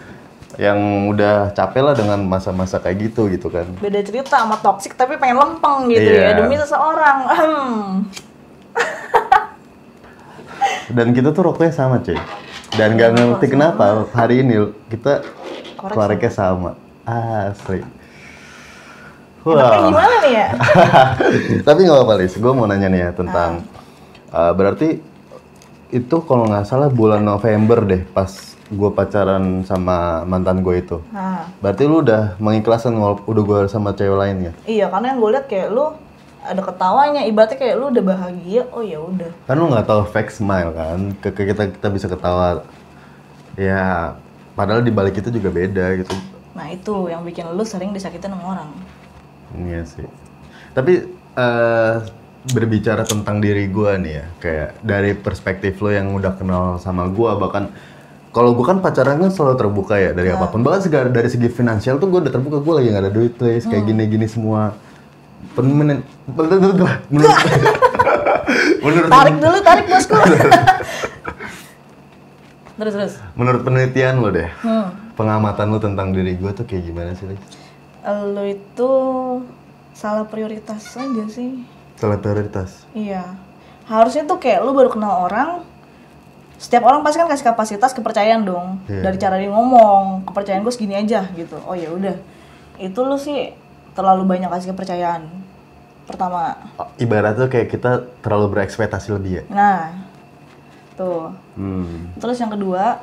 yang 0.54 0.78
udah 1.10 1.50
capek 1.50 1.82
lah 1.82 1.94
dengan 1.94 2.22
masa-masa 2.22 2.78
kayak 2.78 3.10
gitu 3.10 3.26
gitu 3.26 3.50
kan. 3.50 3.66
beda 3.74 3.98
cerita 4.06 4.38
sama 4.38 4.54
toxic 4.54 4.94
tapi 4.94 5.18
pengen 5.18 5.34
lempeng 5.34 5.90
gitu 5.90 6.06
ya 6.06 6.30
Iya. 6.30 6.38
demi 6.38 6.54
seseorang 6.54 7.18
Hmm. 7.26 8.06
Dan 10.92 11.16
kita 11.16 11.32
tuh 11.32 11.52
rokoknya 11.52 11.72
sama 11.72 12.02
cuy. 12.04 12.18
Dan 12.74 12.98
gak 12.98 13.14
ngerti 13.14 13.46
kenapa 13.48 14.04
hari 14.12 14.42
ini 14.42 14.74
kita 14.90 15.24
Korek 15.78 15.94
koreknya 15.94 16.32
sama. 16.32 16.74
Asli. 17.04 17.84
Enaknya 19.44 19.76
Wah. 19.76 19.88
gimana 19.92 20.14
nih 20.24 20.32
ya 20.32 20.46
Tapi 21.68 21.78
nggak 21.84 21.96
apa-apa 22.00 22.14
Lis, 22.16 22.32
gue 22.40 22.52
mau 22.56 22.64
nanya 22.64 22.88
nih 22.88 23.00
ya 23.04 23.10
tentang 23.12 23.60
uh, 24.32 24.52
berarti 24.56 25.04
itu 25.92 26.16
kalau 26.24 26.48
nggak 26.48 26.64
salah 26.64 26.88
bulan 26.88 27.20
November 27.20 27.84
deh 27.84 28.02
pas 28.08 28.32
gue 28.64 28.90
pacaran 28.96 29.60
sama 29.68 30.24
mantan 30.24 30.64
gue 30.64 30.80
itu. 30.80 30.96
nah 31.12 31.44
Berarti 31.60 31.84
lu 31.84 32.00
udah 32.00 32.40
mengikhlaskan 32.40 32.96
walaupun 32.96 33.28
udah 33.36 33.42
gue 33.44 33.58
sama 33.68 33.92
cewek 33.92 34.16
lain 34.16 34.36
ya? 34.48 34.52
Iya, 34.64 34.86
karena 34.88 35.06
yang 35.12 35.18
gue 35.20 35.30
lihat 35.36 35.46
kayak 35.46 35.68
lu 35.70 35.86
ada 36.44 36.60
ketawanya, 36.60 37.24
ibaratnya 37.24 37.56
kayak 37.56 37.74
lu 37.80 37.88
udah 37.88 38.04
bahagia, 38.04 38.62
oh 38.68 38.84
ya 38.84 39.00
udah. 39.00 39.32
Kan 39.48 39.56
lu 39.56 39.72
nggak 39.72 39.88
tahu 39.88 40.04
fake 40.12 40.28
smile 40.28 40.70
kan? 40.76 41.16
Ke, 41.24 41.32
ke 41.32 41.48
kita 41.48 41.72
kita 41.72 41.88
bisa 41.88 42.06
ketawa. 42.06 42.62
Ya, 43.56 44.14
padahal 44.52 44.84
di 44.84 44.92
balik 44.92 45.16
itu 45.16 45.32
juga 45.32 45.48
beda 45.48 45.96
gitu. 46.04 46.12
Nah 46.52 46.68
itu 46.70 47.08
yang 47.08 47.24
bikin 47.24 47.48
lu 47.50 47.64
sering 47.64 47.96
disakitin 47.96 48.30
sama 48.30 48.60
orang. 48.60 48.70
Iya 49.56 49.82
sih. 49.88 50.06
Tapi 50.76 51.08
eh 51.34 51.96
berbicara 52.44 53.08
tentang 53.08 53.40
diri 53.40 53.64
gua 53.72 53.96
nih 53.96 54.12
ya, 54.20 54.26
kayak 54.36 54.70
dari 54.84 55.16
perspektif 55.16 55.80
lo 55.80 55.88
yang 55.88 56.12
udah 56.12 56.36
kenal 56.36 56.76
sama 56.76 57.08
gua 57.08 57.40
bahkan 57.40 57.72
kalau 58.36 58.52
gua 58.52 58.76
kan 58.76 58.84
pacaran 58.84 59.16
kan 59.16 59.32
selalu 59.32 59.56
terbuka 59.56 59.96
ya 59.96 60.12
dari 60.12 60.28
apa 60.28 60.52
pun. 60.52 60.60
Bahkan 60.60 60.80
segala 60.84 61.08
dari 61.08 61.32
segi 61.32 61.48
finansial 61.48 61.96
tuh 61.96 62.12
gua 62.12 62.20
udah 62.20 62.32
terbuka. 62.34 62.60
Gua 62.60 62.82
lagi 62.82 62.92
nggak 62.92 63.04
ada 63.08 63.12
duit, 63.14 63.32
please. 63.38 63.64
Kayak 63.64 63.88
gini-gini 63.88 64.28
semua. 64.28 64.76
Menurut 65.54 66.02
menurut 66.26 66.76
menurut 68.84 69.08
Tarik 69.08 69.36
dulu, 69.38 69.58
tarik 69.60 69.86
bosku. 69.86 70.14
terus 72.74 72.92
terus. 72.92 73.14
menurut 73.38 73.62
penelitian 73.62 74.18
lo 74.18 74.28
deh, 74.28 74.50
Hmm. 74.60 74.90
pengamatan 75.14 75.70
lo 75.70 75.78
tentang 75.78 76.10
diri 76.10 76.34
gua 76.34 76.50
tuh 76.50 76.66
kayak 76.66 76.82
gimana 76.84 77.14
sih, 77.14 77.30
Lis? 77.30 77.38
Lo 78.04 78.42
itu 78.42 78.90
salah 79.94 80.26
prioritas 80.26 80.82
aja 80.92 81.24
sih. 81.30 81.62
Salah 81.94 82.18
prioritas. 82.18 82.82
Iya. 82.90 83.22
Harusnya 83.86 84.26
tuh 84.26 84.42
kayak 84.42 84.60
lu 84.60 84.74
baru 84.74 84.90
kenal 84.90 85.22
orang, 85.22 85.62
setiap 86.58 86.82
orang 86.82 87.06
pasti 87.06 87.16
kan 87.16 87.30
kasih 87.30 87.46
kapasitas 87.46 87.94
kepercayaan 87.94 88.42
dong. 88.42 88.82
Iya. 88.90 89.06
Dari 89.06 89.16
cara 89.16 89.38
dia 89.38 89.48
ngomong, 89.48 90.26
kepercayaan 90.26 90.66
gue 90.66 90.74
segini 90.74 90.98
aja 90.98 91.30
gitu. 91.32 91.54
Oh 91.62 91.78
ya 91.78 91.88
udah. 91.88 92.18
Itu 92.74 93.06
lu 93.06 93.14
sih 93.14 93.54
terlalu 93.94 94.22
banyak 94.24 94.50
kasih 94.50 94.70
kepercayaan. 94.70 95.22
Pertama. 96.04 96.58
Ibaratnya 96.96 97.48
kayak 97.48 97.68
kita 97.70 97.90
terlalu 98.20 98.52
berekspektasi 98.52 99.08
lebih 99.10 99.40
ya. 99.40 99.42
Nah. 99.48 99.82
Tuh. 100.94 101.32
Hmm. 101.54 102.12
Terus 102.18 102.36
yang 102.36 102.52
kedua, 102.52 103.00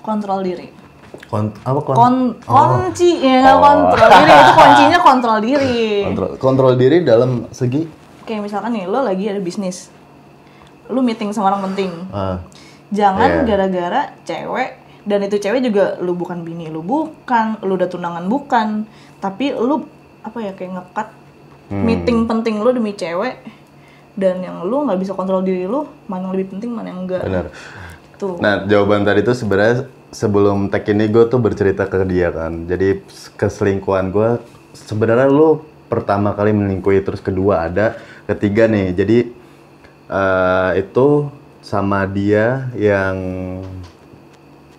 kontrol 0.00 0.40
diri. 0.40 0.70
Kon 1.26 1.52
apa 1.58 1.80
kon? 1.82 1.94
Kon 1.94 2.16
kunci 2.44 3.18
ya 3.18 3.40
nggak 3.42 3.56
Oh. 3.56 3.64
kontrol 3.64 4.08
diri 4.14 4.32
itu 4.34 4.52
kuncinya 4.60 4.98
kontrol 5.00 5.38
diri. 5.40 5.80
kontrol 6.04 6.30
kontrol 6.36 6.72
diri 6.74 6.96
dalam 7.00 7.30
segi 7.50 7.88
Kayak 8.22 8.44
misalkan 8.44 8.76
nih 8.76 8.84
lo 8.84 9.00
lagi 9.00 9.24
ada 9.24 9.40
bisnis. 9.40 9.88
Lu 10.86 11.00
meeting 11.00 11.32
sama 11.32 11.48
orang 11.48 11.64
penting. 11.66 11.88
ah, 12.12 12.44
Jangan 12.88 13.40
Iya. 13.40 13.44
gara-gara 13.44 14.12
cewek 14.22 14.70
dan 15.04 15.20
itu 15.22 15.36
cewek 15.36 15.60
juga 15.62 15.96
lu 15.98 16.12
bukan 16.12 16.40
bini 16.40 16.68
lu 16.68 16.80
bukan, 16.80 17.56
lu 17.62 17.74
udah 17.74 17.88
tunangan 17.88 18.24
bukan, 18.24 18.84
tapi 19.18 19.52
lu 19.52 19.88
apa 20.24 20.38
ya 20.42 20.52
kayak 20.54 20.72
ngekat 20.78 21.08
Hmm. 21.68 21.84
meeting 21.84 22.24
penting 22.24 22.64
lu 22.64 22.72
demi 22.72 22.96
cewek 22.96 23.44
dan 24.16 24.40
yang 24.40 24.64
lu 24.64 24.88
nggak 24.88 25.04
bisa 25.04 25.12
kontrol 25.12 25.44
diri 25.44 25.68
lu 25.68 25.84
mana 26.08 26.26
yang 26.26 26.32
lebih 26.32 26.56
penting 26.56 26.72
mana 26.72 26.88
yang 26.90 27.04
enggak. 27.04 27.22
benar. 27.28 27.52
Tuh. 28.16 28.40
Nah, 28.40 28.64
jawaban 28.64 29.04
tadi 29.04 29.20
tuh 29.22 29.36
sebenarnya 29.36 29.84
sebelum 30.10 30.72
tag 30.72 30.88
ini 30.88 31.06
gue 31.06 31.28
tuh 31.28 31.38
bercerita 31.38 31.84
ke 31.86 32.02
dia 32.08 32.32
kan. 32.32 32.64
Jadi 32.66 33.04
keselingkuhan 33.36 34.10
gue 34.10 34.40
sebenarnya 34.74 35.28
lu 35.28 35.62
pertama 35.92 36.32
kali 36.32 36.56
melingkuhi 36.56 37.04
terus 37.04 37.20
kedua 37.20 37.68
ada, 37.70 38.00
ketiga 38.26 38.64
nih. 38.64 38.96
Jadi 38.96 39.18
eh, 40.08 40.70
itu 40.80 41.28
sama 41.60 42.08
dia 42.08 42.72
yang 42.74 43.16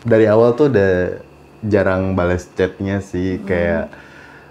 dari 0.02 0.26
awal 0.26 0.58
tuh 0.58 0.74
udah 0.74 1.22
jarang 1.64 2.18
balas 2.18 2.50
chatnya 2.58 2.98
sih 2.98 3.38
kayak 3.46 3.94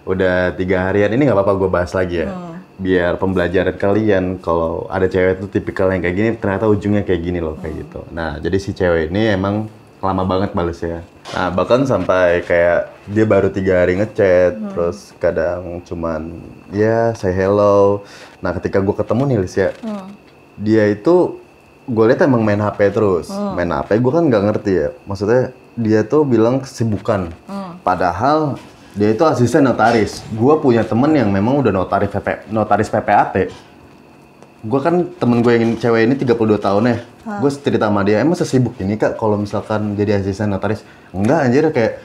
udah 0.08 0.56
tiga 0.56 0.88
harian 0.88 1.12
ini 1.12 1.28
nggak 1.28 1.36
apa-apa 1.36 1.52
gue 1.54 1.68
bahas 1.68 1.92
lagi 1.92 2.24
ya. 2.24 2.32
Biar 2.78 3.18
pembelajaran 3.18 3.74
kalian 3.76 4.24
kalau 4.40 4.86
ada 4.88 5.04
cewek 5.04 5.42
tuh 5.42 5.50
tipikal 5.50 5.90
yang 5.92 6.00
kayak 6.00 6.16
gini 6.16 6.30
ternyata 6.38 6.64
ujungnya 6.64 7.04
kayak 7.04 7.20
gini 7.20 7.38
loh 7.42 7.58
kayak 7.60 7.84
gitu. 7.84 8.00
Nah 8.08 8.40
jadi 8.40 8.56
si 8.56 8.72
cewek 8.72 9.12
ini 9.12 9.36
emang 9.36 9.68
lama 9.98 10.22
banget 10.22 10.54
bales 10.54 10.78
ya. 10.78 11.02
Nah 11.34 11.50
bahkan 11.50 11.82
sampai 11.84 12.40
kayak 12.46 12.94
dia 13.04 13.26
baru 13.26 13.50
tiga 13.50 13.82
hari 13.82 13.98
ngechat 13.98 14.56
terus 14.72 15.10
kadang 15.18 15.82
cuman 15.84 16.38
ya 16.70 17.12
say 17.12 17.34
hello. 17.34 18.06
Nah 18.38 18.54
ketika 18.56 18.78
gue 18.78 18.94
ketemu 18.94 19.22
nih 19.26 19.38
Lis 19.42 19.56
ya 19.58 19.70
Hmm. 19.82 20.08
dia 20.54 20.86
itu 20.86 21.42
gue 21.84 22.04
lihat 22.06 22.22
emang 22.22 22.46
main 22.46 22.62
HP 22.62 22.94
terus. 22.94 23.26
Main 23.28 23.74
HP 23.74 23.98
gue 23.98 24.12
kan 24.14 24.22
nggak 24.22 24.42
ngerti 24.54 24.72
ya. 24.72 24.88
Maksudnya 25.04 25.50
dia 25.74 26.06
tuh 26.06 26.22
bilang 26.22 26.62
kesibukan. 26.62 27.34
Padahal 27.82 28.54
dia 28.98 29.14
itu 29.14 29.22
asisten 29.22 29.62
notaris. 29.62 30.26
Gue 30.34 30.58
punya 30.58 30.82
temen 30.82 31.14
yang 31.14 31.30
memang 31.30 31.62
udah 31.62 31.70
notaris 31.70 32.10
PP, 32.10 32.50
notaris 32.50 32.90
PPAT 32.90 33.54
gue 34.58 34.80
kan 34.82 35.06
temen 35.22 35.38
gue 35.38 35.54
yang 35.54 35.78
cewek 35.78 36.02
ini 36.10 36.14
32 36.18 36.58
tahun 36.58 36.82
ya. 36.90 36.96
Gue 37.38 37.50
cerita 37.54 37.86
sama 37.86 38.02
dia 38.02 38.18
emang 38.18 38.34
sesibuk 38.34 38.74
ini 38.82 38.98
kak 38.98 39.14
kalau 39.14 39.38
misalkan 39.38 39.94
jadi 39.94 40.18
asisten 40.18 40.50
notaris? 40.50 40.82
Enggak 41.14 41.46
anjir 41.46 41.64
kayak 41.70 42.02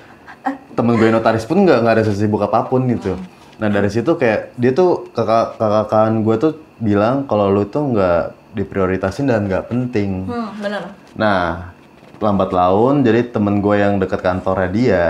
temen 0.77 0.93
gue 1.01 1.09
notaris 1.09 1.50
pun 1.50 1.65
nggak 1.65 1.81
nggak 1.81 1.93
ada 1.97 2.03
sesibuk 2.05 2.45
apa 2.45 2.69
pun 2.69 2.85
gitu. 2.85 3.17
Nah 3.57 3.69
dari 3.73 3.89
situ 3.89 4.13
kayak 4.13 4.53
dia 4.53 4.69
tuh 4.69 5.09
kakak 5.17 5.57
kakak 5.57 6.13
gue 6.21 6.35
tuh 6.38 6.53
bilang 6.77 7.25
kalau 7.25 7.50
lu 7.50 7.65
tuh 7.65 7.89
nggak 7.89 8.21
diprioritasin 8.53 9.25
dan 9.25 9.50
nggak 9.50 9.73
penting. 9.73 10.29
Hmm, 10.29 10.53
bener. 10.62 10.93
Nah, 11.17 11.73
lambat 12.21 12.53
laun 12.53 13.01
jadi 13.01 13.33
temen 13.33 13.65
gue 13.65 13.81
yang 13.81 13.97
deket 13.97 14.21
kantornya 14.21 14.69
dia 14.69 15.05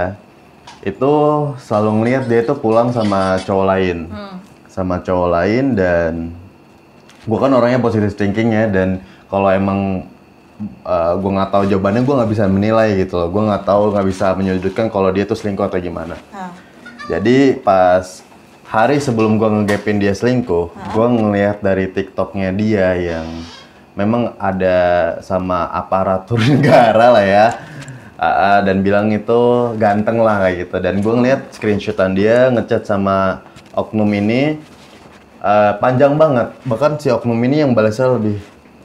itu 0.83 1.13
selalu 1.63 1.89
ngeliat 2.03 2.23
dia 2.27 2.43
itu 2.43 2.53
pulang 2.59 2.91
sama 2.91 3.39
cowok 3.43 3.65
lain, 3.71 3.97
sama 4.67 4.99
cowok 4.99 5.29
lain 5.31 5.65
dan 5.77 6.13
gue 7.23 7.37
kan 7.39 7.51
orangnya 7.55 7.79
positive 7.79 8.15
thinking 8.19 8.51
ya 8.51 8.67
dan 8.67 8.99
kalau 9.31 9.47
emang 9.47 10.03
uh, 10.83 11.15
gue 11.15 11.31
nggak 11.31 11.51
tahu 11.55 11.63
jawabannya 11.71 12.03
gue 12.03 12.15
nggak 12.19 12.31
bisa 12.35 12.43
menilai 12.51 12.89
gitu 12.99 13.15
loh, 13.15 13.29
gue 13.31 13.43
nggak 13.47 13.63
tahu 13.63 13.95
nggak 13.95 14.07
bisa 14.11 14.35
menyudutkan 14.35 14.91
kalau 14.91 15.07
dia 15.15 15.23
tuh 15.23 15.39
selingkuh 15.39 15.63
atau 15.63 15.79
gimana. 15.79 16.19
Nah, 16.35 16.51
Jadi 17.07 17.59
pas 17.59 18.23
hari 18.73 18.97
sebelum 18.97 19.37
gua 19.37 19.53
ngegapin 19.53 20.01
dia 20.01 20.17
selingkuh, 20.17 20.73
gua 20.97 21.05
ngelihat 21.05 21.61
dari 21.61 21.85
TikToknya 21.93 22.49
dia 22.57 22.97
yang 22.97 23.27
memang 23.93 24.33
ada 24.41 24.79
sama 25.21 25.69
aparatur 25.69 26.41
negara 26.49 27.13
lah 27.13 27.21
ya. 27.21 27.47
Ah, 28.13 28.61
dan 28.61 28.85
bilang 28.85 29.09
itu 29.09 29.73
ganteng 29.81 30.21
lah 30.21 30.39
kayak 30.45 30.69
gitu. 30.69 30.75
Dan 30.79 31.01
gua 31.01 31.13
ngeliat 31.17 31.49
screenshotan 31.51 32.13
dia 32.13 32.53
ngechat 32.53 32.85
sama 32.85 33.41
oknum 33.73 34.07
ini 34.13 34.61
ah, 35.41 35.75
panjang 35.81 36.15
banget. 36.15 36.53
Bahkan 36.63 37.01
si 37.01 37.09
oknum 37.09 37.37
ini 37.43 37.65
yang 37.65 37.73
balasnya 37.73 38.13
lebih 38.15 38.37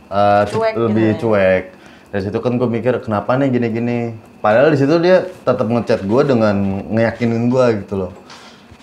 ah, 0.09 0.49
Cuek 0.49 0.75
gitu 0.75 0.81
lebih 0.89 1.09
ya. 1.13 1.19
cuek. 1.21 1.65
Dari 2.09 2.23
situ 2.25 2.39
kan 2.41 2.57
gue 2.57 2.65
mikir 2.65 3.05
kenapa 3.05 3.37
nih 3.37 3.53
gini-gini. 3.53 4.17
Padahal 4.41 4.73
di 4.73 4.81
situ 4.81 4.97
dia 4.97 5.29
tetap 5.45 5.69
ngechat 5.69 6.09
gue 6.09 6.23
dengan 6.25 6.57
ngeyakinin 6.89 7.53
gue 7.53 7.85
gitu 7.85 7.95
loh. 8.01 8.13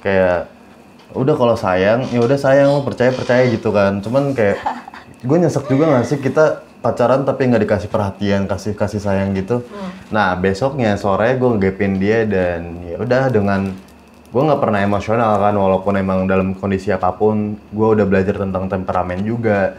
Kayak 0.05 0.53
udah 1.17 1.33
kalau 1.33 1.55
sayang 1.57 2.05
ya 2.13 2.21
udah 2.21 2.37
sayang 2.37 2.69
lo 2.69 2.85
percaya 2.85 3.09
percaya 3.09 3.49
gitu 3.49 3.73
kan. 3.73 3.97
Cuman 4.05 4.37
kayak 4.37 4.61
gue 5.25 5.37
nyesek 5.41 5.65
juga 5.65 5.89
gak 5.89 6.05
sih 6.05 6.21
kita 6.21 6.64
pacaran 6.85 7.25
tapi 7.25 7.49
nggak 7.49 7.65
dikasih 7.65 7.89
perhatian 7.89 8.45
kasih 8.45 8.77
kasih 8.77 9.01
sayang 9.01 9.33
gitu. 9.33 9.65
Nah 10.13 10.37
besoknya 10.37 10.93
sore 11.01 11.33
gue 11.41 11.49
ngegapin 11.57 11.97
dia 11.97 12.21
dan 12.29 12.85
ya 12.85 13.01
udah 13.01 13.33
dengan 13.33 13.73
gue 14.29 14.41
nggak 14.45 14.61
pernah 14.61 14.79
emosional 14.85 15.41
kan 15.41 15.57
walaupun 15.57 15.97
emang 15.97 16.29
dalam 16.29 16.53
kondisi 16.53 16.93
apa 16.93 17.09
pun 17.09 17.57
gue 17.57 17.87
udah 17.97 18.05
belajar 18.05 18.37
tentang 18.37 18.69
temperamen 18.69 19.25
juga. 19.25 19.73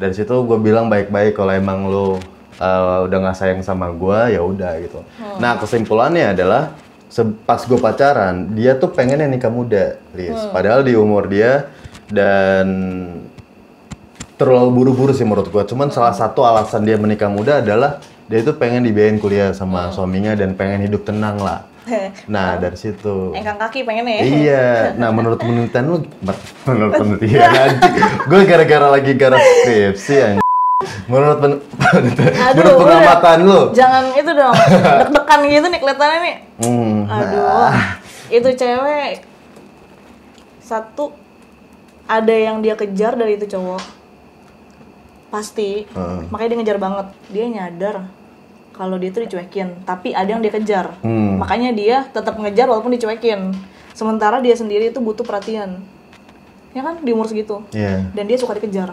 Dari 0.00 0.16
situ 0.16 0.32
gue 0.32 0.58
bilang 0.60 0.88
baik-baik 0.88 1.36
kalau 1.36 1.52
emang 1.52 1.84
lo 1.84 2.16
uh, 2.56 3.04
udah 3.04 3.18
nggak 3.20 3.36
sayang 3.36 3.60
sama 3.60 3.92
gue 3.92 4.32
ya 4.32 4.40
udah 4.40 4.72
gitu. 4.80 5.04
Nah 5.36 5.60
kesimpulannya 5.60 6.32
adalah 6.32 6.72
pas 7.48 7.62
gue 7.64 7.78
pacaran 7.80 8.52
dia 8.52 8.76
tuh 8.76 8.92
pengen 8.92 9.22
yang 9.22 9.32
nikah 9.32 9.48
muda 9.48 9.96
Liz. 10.12 10.36
padahal 10.52 10.84
di 10.84 10.92
umur 10.98 11.30
dia 11.30 11.70
dan 12.10 12.66
terlalu 14.36 14.70
buru-buru 14.72 15.12
sih 15.16 15.24
menurut 15.24 15.48
gue 15.48 15.62
cuman 15.64 15.88
salah 15.88 16.12
satu 16.12 16.44
alasan 16.44 16.84
dia 16.84 17.00
menikah 17.00 17.32
muda 17.32 17.64
adalah 17.64 18.04
dia 18.28 18.44
itu 18.44 18.52
pengen 18.56 18.84
dibiayain 18.84 19.16
kuliah 19.16 19.56
sama 19.56 19.88
suaminya 19.92 20.36
dan 20.36 20.52
pengen 20.52 20.84
hidup 20.84 21.08
tenang 21.08 21.40
lah 21.40 21.64
nah 22.32 22.58
dari 22.58 22.76
situ 22.76 23.32
engkang 23.32 23.58
kaki 23.62 23.86
pengen 23.86 24.10
ya. 24.10 24.20
Iya. 24.22 24.66
Nah, 25.00 25.14
menurut 25.14 25.38
penelitian 25.38 25.84
lu, 25.86 25.96
menurut 26.66 26.92
penelitian 27.00 27.46
anjing. 27.46 27.94
Gue 28.26 28.40
gara-gara 28.42 28.86
lagi 28.90 29.12
garap 29.14 29.38
skripsi 29.38 30.14
anjing. 30.18 30.46
Menurut 31.06 31.38
pen, 31.38 31.52
menurut 32.58 32.74
pengamatan 32.82 33.38
lu. 33.46 33.60
Jangan 33.70 34.04
itu 34.18 34.30
dong, 34.34 34.56
deg-degan 35.06 35.40
gitu 35.46 35.66
nih 35.70 35.80
kelihatannya 35.80 36.18
nih. 36.20 36.36
Hmm. 36.58 36.96
Aduh, 37.06 37.70
itu 38.34 38.48
cewek 38.58 39.22
satu 40.58 41.14
ada 42.10 42.34
yang 42.34 42.58
dia 42.62 42.74
kejar 42.74 43.14
dari 43.14 43.38
itu 43.38 43.46
cowok, 43.46 43.82
pasti. 45.28 45.84
Heeh. 45.88 46.20
Makanya 46.30 46.48
dia 46.48 46.58
ngejar 46.62 46.78
banget. 46.78 47.06
Dia 47.30 47.44
nyadar 47.50 47.96
kalau 48.76 49.00
dia 49.00 49.08
tuh 49.08 49.24
dicuekin, 49.24 49.72
tapi 49.88 50.12
ada 50.12 50.28
yang 50.36 50.44
dia 50.44 50.52
kejar. 50.52 51.00
Hmm. 51.00 51.40
Makanya 51.40 51.72
dia 51.72 52.04
tetap 52.12 52.36
ngejar 52.36 52.68
walaupun 52.68 52.92
dicuekin. 52.92 53.56
Sementara 53.96 54.44
dia 54.44 54.52
sendiri 54.52 54.92
itu 54.92 55.00
butuh 55.00 55.24
perhatian, 55.24 55.80
ya 56.76 56.84
kan 56.84 57.00
di 57.00 57.16
umur 57.16 57.24
segitu. 57.24 57.64
Iya. 57.72 58.12
Dan 58.12 58.28
dia 58.28 58.36
suka 58.36 58.52
dikejar. 58.60 58.92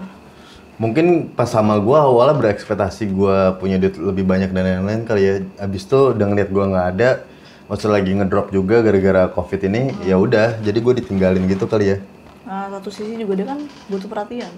Mungkin 0.79 1.35
pas 1.35 1.51
sama 1.51 1.75
gua 1.83 2.07
awalnya 2.07 2.39
berekspektasi 2.39 3.11
gua 3.11 3.59
punya 3.59 3.75
duit 3.75 3.99
lebih 3.99 4.23
banyak 4.23 4.55
dan 4.55 4.63
lain-lain 4.63 5.03
kali 5.03 5.21
ya. 5.27 5.35
Abis 5.59 5.83
itu 5.83 6.15
udah 6.15 6.25
ngeliat 6.31 6.49
gua 6.55 6.63
nggak 6.71 6.87
ada, 6.95 7.09
maksudnya 7.67 7.99
lagi 7.99 8.11
ngedrop 8.15 8.47
juga 8.55 8.79
gara-gara 8.79 9.27
covid 9.35 9.59
ini, 9.67 9.91
ya 10.07 10.15
udah. 10.15 10.63
Jadi 10.63 10.79
gue 10.79 10.93
ditinggalin 11.03 11.43
gitu 11.51 11.67
kali 11.67 11.85
ya. 11.93 11.97
Nah, 12.47 12.71
satu 12.71 12.87
sisi 12.87 13.19
juga 13.19 13.35
dia 13.35 13.51
kan 13.51 13.59
butuh 13.91 14.07
perhatian. 14.07 14.51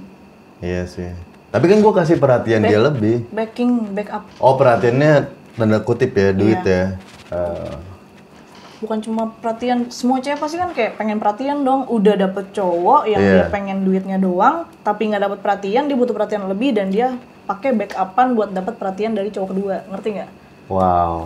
Iya 0.62 0.86
sih. 0.86 1.10
Tapi 1.56 1.66
kan 1.66 1.80
gue 1.80 1.94
kasih 1.96 2.20
perhatian 2.20 2.62
dia 2.62 2.76
lebih. 2.78 3.24
backing 3.32 3.96
backup 3.96 4.28
Oh 4.38 4.60
perhatiannya 4.60 5.32
tanda 5.56 5.80
kutip 5.80 6.12
ya 6.12 6.36
duit 6.36 6.60
ya. 6.62 7.00
Eh, 7.32 7.76
bukan 8.78 9.00
cuma 9.00 9.32
perhatian 9.34 9.88
semua 9.88 10.20
cewek 10.20 10.36
pasti 10.36 10.60
kan 10.60 10.70
kayak 10.70 11.00
pengen 11.00 11.16
perhatian 11.16 11.64
dong 11.64 11.88
udah 11.88 12.20
dapet 12.20 12.52
cowok 12.52 13.08
yang 13.08 13.18
Iya. 13.18 13.32
dia 13.34 13.46
pengen 13.48 13.82
duitnya 13.82 14.20
doang 14.20 14.68
tapi 14.84 15.08
nggak 15.08 15.24
dapet 15.24 15.40
perhatian 15.40 15.88
dia 15.88 15.96
butuh 15.96 16.12
perhatian 16.12 16.44
lebih 16.46 16.70
dan 16.70 16.92
dia 16.92 17.16
pakai 17.46 17.72
backupan 17.72 18.36
buat 18.36 18.52
dapet 18.52 18.76
perhatian 18.76 19.16
dari 19.16 19.32
cowok 19.32 19.48
kedua 19.50 19.76
ngerti 19.88 20.10
nggak 20.14 20.30
wow, 20.68 21.24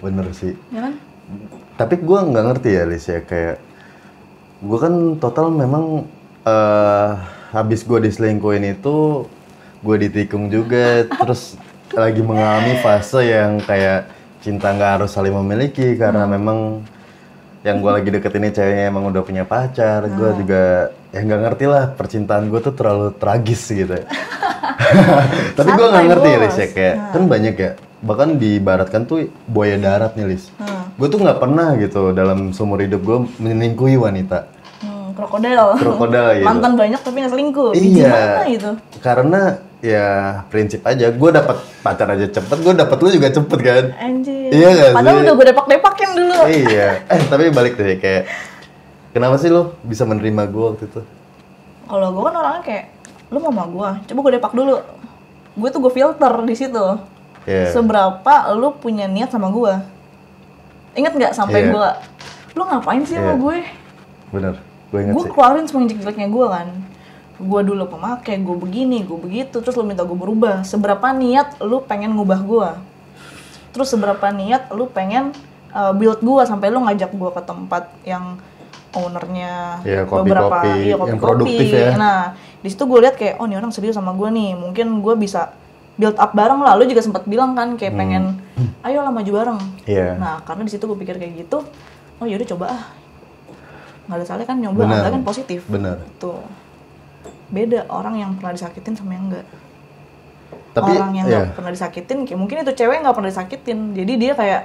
bener 0.00 0.26
sih. 0.32 0.56
ya 0.70 0.80
kan 0.80 0.94
Tapi 1.76 1.94
gue 1.96 2.18
nggak 2.24 2.44
ngerti 2.46 2.70
ya 2.72 2.82
Lis 2.82 3.04
ya 3.04 3.20
kayak 3.20 3.60
gue 4.60 4.78
kan 4.80 4.94
total 5.16 5.52
memang 5.52 6.08
eh 6.42 7.10
habis 7.50 7.82
gue 7.82 7.98
diselingkuhin 8.06 8.78
itu 8.78 9.26
gue 9.82 9.96
ditikung 10.06 10.48
juga. 10.48 11.06
Terus 11.06 11.58
lagi 11.94 12.22
mengalami 12.22 12.78
fase 12.78 13.26
yang 13.26 13.58
kayak 13.62 14.06
cinta 14.40 14.72
nggak 14.72 15.02
harus 15.02 15.10
saling 15.12 15.34
memiliki 15.34 15.98
karena 15.98 16.24
memang 16.24 16.80
yang 17.60 17.84
gue 17.84 17.92
lagi 17.92 18.08
deket 18.08 18.32
ini 18.40 18.48
ceweknya 18.54 18.84
emang 18.88 19.10
udah 19.10 19.22
punya 19.26 19.44
pacar. 19.44 20.06
Gue 20.08 20.30
juga 20.40 20.94
ya 21.10 21.20
nggak 21.20 21.40
ngerti 21.50 21.64
lah 21.66 21.84
percintaan 21.92 22.48
gue 22.48 22.60
tuh 22.62 22.74
terlalu 22.74 23.12
tragis 23.18 23.62
gitu. 23.68 23.94
Tapi 25.58 25.68
gue 25.68 25.86
nggak 25.86 26.06
ngerti 26.08 26.28
ya. 26.28 26.38
Lis 26.40 26.56
ya 26.56 26.68
kayak 26.72 26.96
kan 27.12 27.22
banyak 27.28 27.56
ya 27.58 27.72
bahkan 28.00 28.40
diibaratkan 28.40 29.04
tuh 29.04 29.28
buaya 29.44 29.76
darat 29.76 30.16
nih 30.16 30.36
Lis. 30.36 30.48
Gue 30.96 31.08
tuh 31.08 31.20
nggak 31.20 31.40
pernah 31.40 31.76
gitu 31.76 32.12
dalam 32.16 32.52
seumur 32.56 32.80
hidup 32.80 33.04
gue 33.04 33.18
menyelingkuhi 33.40 33.96
wanita. 34.00 34.48
hmm, 34.48 34.59
krokodil. 35.20 35.66
Krokodil, 35.76 36.26
gitu. 36.34 36.44
mantan 36.44 36.72
banyak 36.74 37.00
tapi 37.00 37.16
nggak 37.18 37.32
selingkuh. 37.32 37.70
Iya. 37.72 38.08
gimana 38.08 38.44
gitu? 38.48 38.70
Karena 38.98 39.40
ya 39.80 40.06
prinsip 40.48 40.80
aja. 40.82 41.08
Gue 41.08 41.30
dapat 41.30 41.56
pacar 41.80 42.08
aja 42.08 42.26
cepet 42.26 42.58
gue 42.58 42.74
dapat 42.74 42.96
lu 42.96 43.08
juga 43.08 43.28
cepet 43.28 43.58
kan? 43.60 43.84
Anjir 43.96 44.48
Iya 44.48 44.68
nggak 44.70 44.90
padahal 44.92 45.14
sih? 45.14 45.24
udah 45.24 45.34
gue 45.34 45.46
depak-depakin 45.52 46.10
dulu. 46.14 46.38
Iya. 46.46 46.88
Eh 47.06 47.20
tapi 47.26 47.44
balik 47.48 47.74
deh 47.74 47.96
kayak 47.96 48.22
kenapa 49.10 49.36
sih 49.36 49.48
lo 49.48 49.76
bisa 49.80 50.02
menerima 50.02 50.42
gue 50.46 50.64
waktu 50.66 50.84
itu? 50.84 51.00
Kalau 51.84 52.08
gue 52.10 52.22
kan 52.22 52.34
orangnya 52.34 52.62
kayak 52.62 52.84
lu 53.28 53.38
mau 53.38 53.48
sama 53.48 53.64
gue 53.66 53.88
coba 54.06 54.18
gue 54.20 54.32
depak 54.36 54.52
dulu. 54.52 54.76
Gue 55.52 55.68
tuh 55.68 55.80
gue 55.80 55.92
filter 55.92 56.32
di 56.42 56.56
situ. 56.56 56.86
Iya. 57.40 57.72
seberapa 57.72 58.52
lu 58.52 58.76
punya 58.76 59.08
niat 59.08 59.32
sama 59.32 59.48
gue 59.48 59.72
inget 60.92 61.08
nggak 61.08 61.32
sampai 61.32 61.64
Iya. 61.64 61.72
gue 61.72 61.88
lu 62.52 62.62
ngapain 62.68 63.00
sih 63.00 63.16
sama 63.16 63.32
Iya. 63.32 63.40
gue? 63.40 63.58
Bener 64.28 64.54
gue 64.90 64.98
inget 65.00 65.12
gue 65.12 65.22
sih 65.22 65.30
keluarin 65.30 65.64
semua 65.64 65.82
jelek-jeleknya 65.84 66.28
gue 66.28 66.46
kan 66.46 66.68
gue 67.40 67.60
dulu 67.64 67.84
pemakai 67.88 68.36
gue 68.36 68.52
begini 68.54 69.00
gue 69.00 69.16
begitu 69.16 69.56
terus 69.56 69.72
lu 69.72 69.82
minta 69.82 70.02
gue 70.02 70.14
berubah 70.14 70.60
seberapa 70.62 71.08
niat 71.10 71.58
lu 71.60 71.80
pengen 71.80 72.12
ngubah 72.12 72.40
gue 72.42 72.70
terus 73.70 73.88
seberapa 73.88 74.26
niat 74.28 74.68
lu 74.70 74.84
pengen 74.86 75.32
uh, 75.70 75.90
build 75.90 76.20
gue 76.20 76.42
sampai 76.42 76.68
lu 76.68 76.80
ngajak 76.80 77.10
gue 77.10 77.30
ke 77.30 77.42
tempat 77.42 77.88
yang 78.02 78.36
ownernya 78.90 79.78
Iya, 79.82 80.02
kopi-kopi, 80.02 80.26
beberapa 80.26 80.56
iya, 80.74 80.84
yang 80.88 80.98
kopi-kopi. 80.98 81.22
produktif 81.22 81.70
ya. 81.70 81.90
nah 81.94 82.20
di 82.58 82.68
situ 82.68 82.82
gue 82.84 82.98
lihat 83.00 83.14
kayak 83.14 83.38
oh 83.38 83.46
ini 83.46 83.54
orang 83.54 83.70
serius 83.70 83.94
sama 83.94 84.12
gue 84.12 84.28
nih 84.28 84.52
mungkin 84.52 85.00
gue 85.00 85.14
bisa 85.16 85.54
build 85.94 86.16
up 86.16 86.32
bareng 86.32 86.58
lah 86.58 86.74
lu 86.74 86.84
juga 86.84 87.00
sempat 87.00 87.24
bilang 87.24 87.54
kan 87.54 87.76
kayak 87.76 87.94
pengen 87.94 88.36
ayo 88.82 89.00
lah 89.00 89.08
maju 89.08 89.30
bareng 89.30 89.60
Hmm. 89.60 89.86
Iya. 89.86 90.06
nah 90.14 90.34
karena 90.40 90.62
di 90.62 90.70
situ 90.70 90.84
gue 90.84 90.98
pikir 90.98 91.16
kayak 91.16 91.34
gitu 91.40 91.62
oh 92.18 92.26
yaudah 92.26 92.48
coba 92.48 92.64
ah 92.68 92.82
nggak 94.10 94.18
ada 94.18 94.26
salahnya 94.26 94.48
kan 94.50 94.58
nyoba 94.58 94.80
Benar. 94.82 95.00
ada 95.06 95.10
kan 95.14 95.22
positif 95.22 95.60
bener 95.70 95.96
tuh 96.18 96.42
beda 97.50 97.86
orang 97.86 98.14
yang 98.18 98.30
pernah 98.34 98.58
disakitin 98.58 98.94
sama 98.98 99.14
yang 99.14 99.30
enggak 99.30 99.46
tapi 100.70 100.90
orang 100.98 101.14
yang 101.14 101.26
iya. 101.30 101.38
nggak 101.46 101.54
pernah 101.54 101.70
disakitin 101.70 102.18
kayak 102.26 102.38
mungkin 102.38 102.56
itu 102.66 102.72
cewek 102.74 102.98
nggak 103.02 103.14
pernah 103.14 103.30
disakitin 103.30 103.78
jadi 103.94 104.12
dia 104.18 104.32
kayak 104.34 104.62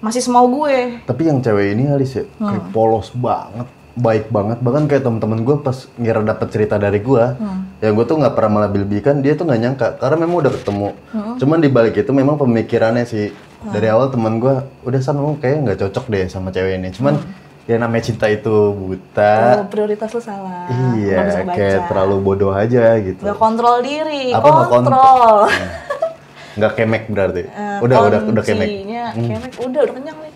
masih 0.00 0.20
semau 0.20 0.44
gue 0.46 1.00
Tapi 1.08 1.22
yang 1.24 1.40
cewek 1.40 1.72
ini 1.72 1.88
Alis 1.88 2.12
ya, 2.20 2.24
Hmm. 2.36 2.52
kayak 2.52 2.64
polos 2.72 3.08
banget, 3.16 3.68
baik 3.96 4.28
banget. 4.28 4.58
Bahkan 4.60 4.92
kayak 4.92 5.02
teman-teman 5.08 5.40
gue 5.40 5.56
pas 5.64 5.88
ngira 5.96 6.20
dapet 6.20 6.48
cerita 6.52 6.76
dari 6.76 7.00
gue, 7.00 7.24
Hmm. 7.40 7.80
yang 7.80 7.96
gue 7.96 8.04
tuh 8.04 8.20
nggak 8.20 8.34
pernah 8.36 8.60
melebih-lebihkan, 8.60 9.24
dia 9.24 9.32
tuh 9.32 9.48
nggak 9.48 9.60
nyangka. 9.60 9.88
Karena 9.96 10.16
memang 10.20 10.44
udah 10.44 10.52
ketemu. 10.52 10.88
Hmm. 11.16 11.36
Cuman 11.40 11.58
di 11.64 11.68
balik 11.72 11.96
itu 11.96 12.12
memang 12.12 12.36
pemikirannya 12.36 13.08
sih. 13.08 13.32
Dari 13.66 13.88
awal 13.90 14.12
teman 14.12 14.38
gue, 14.38 14.52
udah 14.84 15.00
san 15.00 15.16
kayak 15.40 15.56
nggak 15.64 15.78
cocok 15.80 16.04
deh 16.12 16.28
sama 16.28 16.52
cewek 16.52 16.76
ini. 16.76 16.92
Cuman 16.92 17.18
ya 17.66 17.76
namanya 17.82 18.04
cinta 18.06 18.30
itu 18.30 18.70
buta. 18.72 19.62
oh, 19.62 19.66
prioritas 19.66 20.14
lu 20.14 20.22
salah 20.22 20.70
iya, 20.94 21.42
kayak 21.42 21.90
terlalu 21.90 22.16
bodoh 22.22 22.54
aja 22.54 22.94
gitu. 23.02 23.26
nggak 23.26 23.38
kontrol 23.38 23.82
diri 23.82 24.30
Apa 24.30 24.46
nggak 24.46 24.70
kontrol? 24.70 25.02
kontrol 25.02 25.38
Nggak 26.56 26.72
kemek 26.72 27.04
berarti. 27.12 27.44
Eh, 27.44 27.78
udah, 27.84 27.96
udah, 28.08 28.20
udah 28.32 28.40
kemek. 28.40 28.68
Hmm. 29.12 29.28
kemek 29.28 29.52
udah 29.60 29.80
udah 29.84 29.92
kenyang 29.92 30.18
nih 30.24 30.32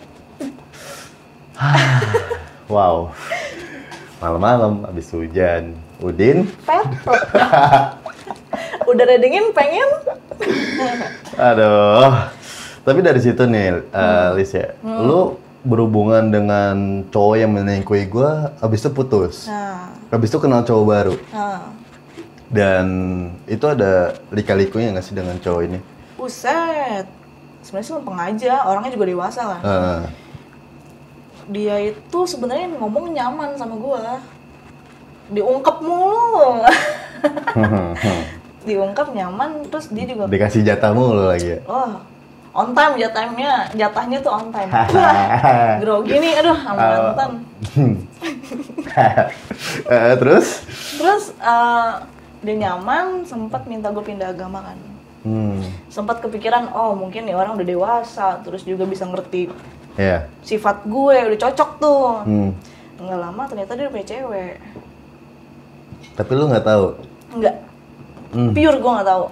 Wow. 2.71 3.09
Malam-malam 4.21 4.85
abis 4.85 5.09
hujan. 5.11 5.73
Udin, 5.97 6.45
petot 6.65 7.21
udah 8.89 9.03
ada 9.05 9.17
dingin 9.21 9.53
pengen 9.53 9.85
Aduh. 11.53 12.09
Tapi 12.81 12.99
dari 13.05 13.21
situ 13.21 13.45
nih, 13.45 13.85
uh, 13.93 14.33
Hmm. 14.33 14.33
Lis 14.33 14.49
ya, 14.49 14.73
lu 14.81 15.37
berhubungan 15.61 16.33
dengan 16.33 17.05
cowok 17.13 17.35
yang 17.37 17.51
menyelingkuhi 17.53 18.09
gue, 18.09 18.31
abis 18.59 18.79
itu 18.81 18.89
putus. 18.89 19.45
nah, 19.45 19.93
Abis 20.09 20.33
itu 20.33 20.39
kenal 20.41 20.65
cowok 20.65 20.85
baru. 20.85 21.15
nah. 21.31 21.61
Dan 22.51 22.85
itu 23.47 23.63
ada 23.63 24.11
lika-likunya 24.27 24.91
nggak 24.91 25.05
sih 25.05 25.15
dengan 25.15 25.39
cowok 25.39 25.61
ini? 25.71 25.79
buset 26.21 27.09
sebenarnya 27.65 27.87
sih 27.89 27.95
lempeng 27.97 28.19
aja 28.21 28.53
orangnya 28.69 28.93
juga 28.93 29.05
dewasa 29.09 29.41
kan 29.41 29.61
Uh, 29.65 30.01
dia 31.49 31.75
itu 31.81 32.19
sebenarnya 32.29 32.69
ngomong 32.77 33.09
nyaman 33.09 33.57
sama 33.57 33.73
gua 33.73 34.21
diungkep 35.33 35.81
mulu 35.81 36.61
diungkep 38.69 39.07
nyaman 39.17 39.65
terus 39.73 39.89
dia 39.89 40.05
juga 40.05 40.29
dikasih 40.29 40.61
jatah 40.61 40.93
mulu 40.93 41.25
lagi 41.25 41.57
ya. 41.57 41.59
oh 41.65 41.97
on 42.51 42.71
time 42.71 42.93
jatahnya 42.95 43.51
jatahnya 43.71 44.17
tuh 44.19 44.31
on 44.31 44.47
time 44.49 44.67
wah 44.69 45.27
grogi 45.81 46.15
nih 46.15 46.33
aduh 46.37 46.57
sama 46.57 46.79
Oh. 46.79 46.89
mantan 47.07 47.31
Eh, 49.87 50.13
terus? 50.15 50.47
terus 50.93 51.31
eh, 51.33 51.91
dia 52.41 52.55
nyaman 52.59 53.23
sempat 53.23 53.63
minta 53.65 53.87
gue 53.87 54.01
pindah 54.01 54.29
agama 54.29 54.61
kan 54.63 54.79
Hmm, 55.21 55.61
sempat 55.85 56.17
kepikiran 56.17 56.73
oh 56.73 56.91
mungkin 56.91 57.23
nih 57.23 57.37
orang 57.37 57.53
udah 57.53 57.61
dewasa 57.63 58.41
terus 58.41 58.65
juga 58.65 58.83
bisa 58.83 59.05
ngerti 59.05 59.53
ya. 59.93 60.25
sifat 60.41 60.81
gue 60.83 61.13
udah 61.23 61.39
cocok 61.39 61.69
tuh 61.77 62.25
Hmm. 62.25 62.49
nggak 62.97 63.19
lama 63.21 63.43
ternyata 63.45 63.71
dia 63.71 63.85
udah 63.85 63.93
punya 63.93 64.07
cewek 64.07 64.57
Tapi 66.11 66.31
lu 66.31 66.49
nggak 66.49 66.65
tahu. 66.65 66.85
nggak 67.37 67.55
Hmm. 68.31 68.49
pure 68.51 68.75
gue 68.75 68.91
nggak 68.91 69.05
tahu 69.07 69.25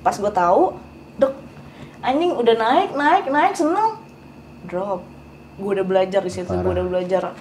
pas 0.00 0.14
gue 0.14 0.32
tahu 0.32 0.62
dok 1.16 1.32
anjing 2.04 2.32
udah 2.32 2.54
naik 2.54 2.90
naik 2.92 3.24
naik 3.26 3.54
seneng. 3.54 3.96
Drop. 4.64 5.00
Gue 5.56 5.70
udah 5.72 5.86
belajar 5.86 6.20
di 6.20 6.30
situ 6.30 6.50
gue 6.50 6.72
udah 6.72 6.84
belajar 6.84 7.32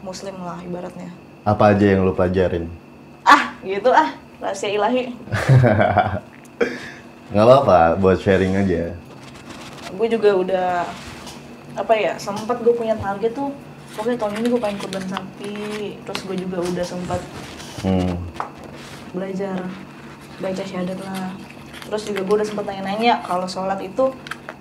muslim 0.00 0.34
lah 0.38 0.58
ibaratnya. 0.60 1.08
Apa 1.42 1.72
aja 1.72 1.86
yang 1.88 2.02
lu 2.02 2.12
pelajarin? 2.12 2.66
ah 3.22 3.54
gitu 3.62 3.88
ah. 3.88 4.10
Rahasia 4.38 4.68
ilahi. 4.68 5.14
Nggak 7.30 7.46
apa-apa, 7.46 7.78
buat 7.96 8.18
sharing 8.18 8.58
aja. 8.58 8.92
gue 9.92 10.08
juga 10.08 10.30
udah 10.32 10.68
apa 11.74 11.92
ya 11.92 12.16
sempat 12.16 12.56
gue 12.58 12.72
punya 12.72 12.96
target 12.96 13.28
tuh 13.30 13.52
pokoknya 13.92 14.16
tahun 14.16 14.40
ini 14.40 14.46
gue 14.48 14.60
pengen 14.60 14.78
kurban 14.80 15.04
sapi 15.04 15.56
terus 16.00 16.20
gue 16.24 16.36
juga 16.38 16.58
udah 16.60 16.80
sempat 16.80 17.20
Hmm. 17.84 18.16
belajar 19.12 19.68
baca 20.38 20.62
syahadat 20.62 20.96
lah 20.96 21.28
terus 21.92 22.08
juga 22.08 22.24
gue 22.24 22.34
udah 22.34 22.48
sempat 22.48 22.64
nanya-nanya 22.64 23.20
kalau 23.20 23.44
sholat 23.44 23.76
itu 23.78 24.08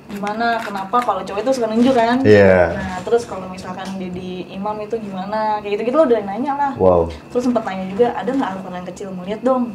gimana 0.06 0.60
kenapa 0.60 1.00
kalau 1.00 1.24
cowok 1.24 1.39
itu 1.39 1.52
suka 1.54 1.72
nunjuk 1.72 1.96
kan 1.96 2.20
Iya. 2.22 2.76
nah 2.76 3.00
terus 3.00 3.24
kalau 3.24 3.48
misalkan 3.48 3.88
jadi 3.96 4.52
imam 4.52 4.76
itu 4.78 5.00
gimana 5.00 5.63
kayak 5.63 5.80
gitu-gitu 5.80 5.96
lo 5.96 6.04
udah 6.04 6.20
nanya 6.22 6.52
lah 6.52 6.72
Wow. 6.76 7.08
terus 7.32 7.48
sempat 7.48 7.63
nanya 7.63 7.88
juga 7.88 8.12
ada 8.12 8.28
nggak 8.28 8.50
Al-Quran 8.52 8.76
yang 8.76 8.89
kecil 8.91 9.08
mau 9.10 9.24
lihat 9.24 9.39
dong 9.39 9.72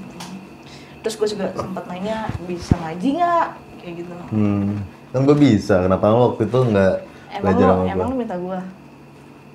terus 1.01 1.17
gue 1.17 1.29
juga 1.31 1.47
sempat 1.55 1.85
nanya 1.87 2.29
bisa 2.45 2.77
ngaji 2.77 3.09
nggak 3.17 3.47
kayak 3.79 3.95
gitu 3.97 4.13
Hmm. 4.29 4.85
Kan 5.09 5.25
gue 5.25 5.37
bisa, 5.39 5.81
kenapa 5.81 6.13
lu 6.13 6.29
waktu 6.29 6.45
itu 6.45 6.59
nggak 6.67 6.95
belajar 7.41 7.65
lo 7.65 7.73
sama 7.73 7.85
emang 7.87 7.97
gue? 7.97 8.13
lo 8.13 8.19
minta 8.19 8.37
gue 8.37 8.61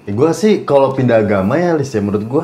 Ya, 0.02 0.12
gue 0.12 0.30
sih 0.34 0.66
kalau 0.66 0.98
pindah 0.98 1.22
agama 1.22 1.54
ya, 1.56 1.78
Lis, 1.78 1.94
ya 1.94 2.02
menurut 2.02 2.26
gue 2.26 2.44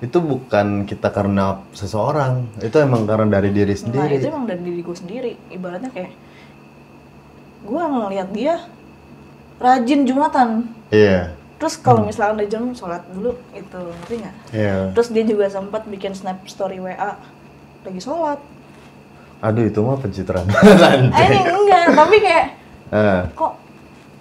itu 0.00 0.16
bukan 0.16 0.84
kita 0.84 1.08
karena 1.08 1.60
seseorang, 1.70 2.48
itu 2.58 2.72
emang 2.76 3.04
karena 3.04 3.28
dari 3.30 3.50
diri 3.50 3.70
Nah 3.70 3.80
sendiri. 3.82 4.16
itu 4.16 4.26
emang 4.26 4.44
dari 4.44 4.62
diri 4.62 4.80
gue 4.80 4.96
sendiri 4.96 5.32
Ibaratnya 5.48 5.90
kayak 5.90 6.12
Gue 7.60 7.76
ngeliat 7.78 8.28
dia 8.30 8.64
Rajin 9.56 10.04
Jumatan 10.04 10.72
Iya. 10.88 11.36
terus 11.54 11.76
kalau 11.76 12.02
misalkan 12.02 12.40
udah 12.40 12.48
jam 12.48 12.64
sholat 12.72 13.04
dulu 13.06 13.36
itu 13.52 13.76
ngerti 13.76 14.14
nggak 14.18 14.34
Iya. 14.50 14.76
terus 14.90 15.08
dia 15.08 15.20
juga 15.22 15.44
sempat 15.46 15.84
bikin 15.84 16.10
snap 16.10 16.40
story 16.44 16.80
WA 16.80 17.20
lagi 17.80 18.00
sholat 18.00 18.40
Aduh 19.40 19.64
itu 19.64 19.78
mah 19.78 19.96
pencitraan. 19.96 20.48
eh 21.12 21.44
enggak 21.46 21.84
tapi 21.92 22.16
kayak 22.18 22.46
Eh, 22.90 23.20
kok 23.32 23.52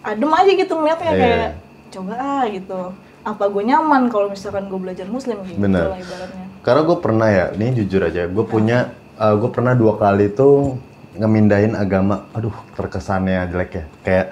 adem 0.02 0.30
aja 0.30 0.52
gitu 0.54 0.74
melihatnya 0.76 1.08
Iya. 1.08 1.16
kayak 1.18 1.50
coba 1.90 2.14
ah 2.14 2.44
gitu 2.46 2.82
apa 3.24 3.52
gue 3.52 3.64
nyaman 3.68 4.08
kalau 4.08 4.32
misalkan 4.32 4.72
gue 4.72 4.80
belajar 4.80 5.06
muslim 5.12 5.44
gitu 5.44 5.60
Bener. 5.60 5.92
lah 5.92 6.00
ibaratnya 6.00 6.46
Karena 6.60 6.82
gue 6.84 6.98
pernah 7.00 7.28
ya, 7.32 7.46
ini 7.56 7.72
jujur 7.72 8.04
aja, 8.04 8.28
gue 8.28 8.46
punya, 8.46 8.92
gue 9.16 9.50
pernah 9.50 9.72
dua 9.80 9.96
kali 9.96 10.28
tuh 10.28 10.76
ngemindahin 11.16 11.72
agama. 11.72 12.28
Aduh, 12.36 12.52
terkesannya 12.76 13.48
jelek 13.48 13.72
ya. 13.72 13.84
Kayak 14.04 14.28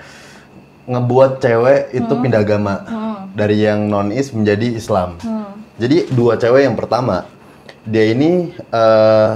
ngebuat 0.88 1.32
cewek 1.39 1.82
itu 1.95 2.13
pindah 2.19 2.43
agama 2.43 2.84
dari 3.32 3.63
yang 3.63 3.88
non 3.88 4.12
is 4.12 4.36
menjadi 4.36 4.76
Islam. 4.76 5.15
Jadi 5.80 6.12
dua 6.12 6.36
cewek 6.36 6.67
yang 6.67 6.76
pertama, 6.76 7.23
dia 7.88 8.12
ini 8.12 8.52
eh 8.56 9.32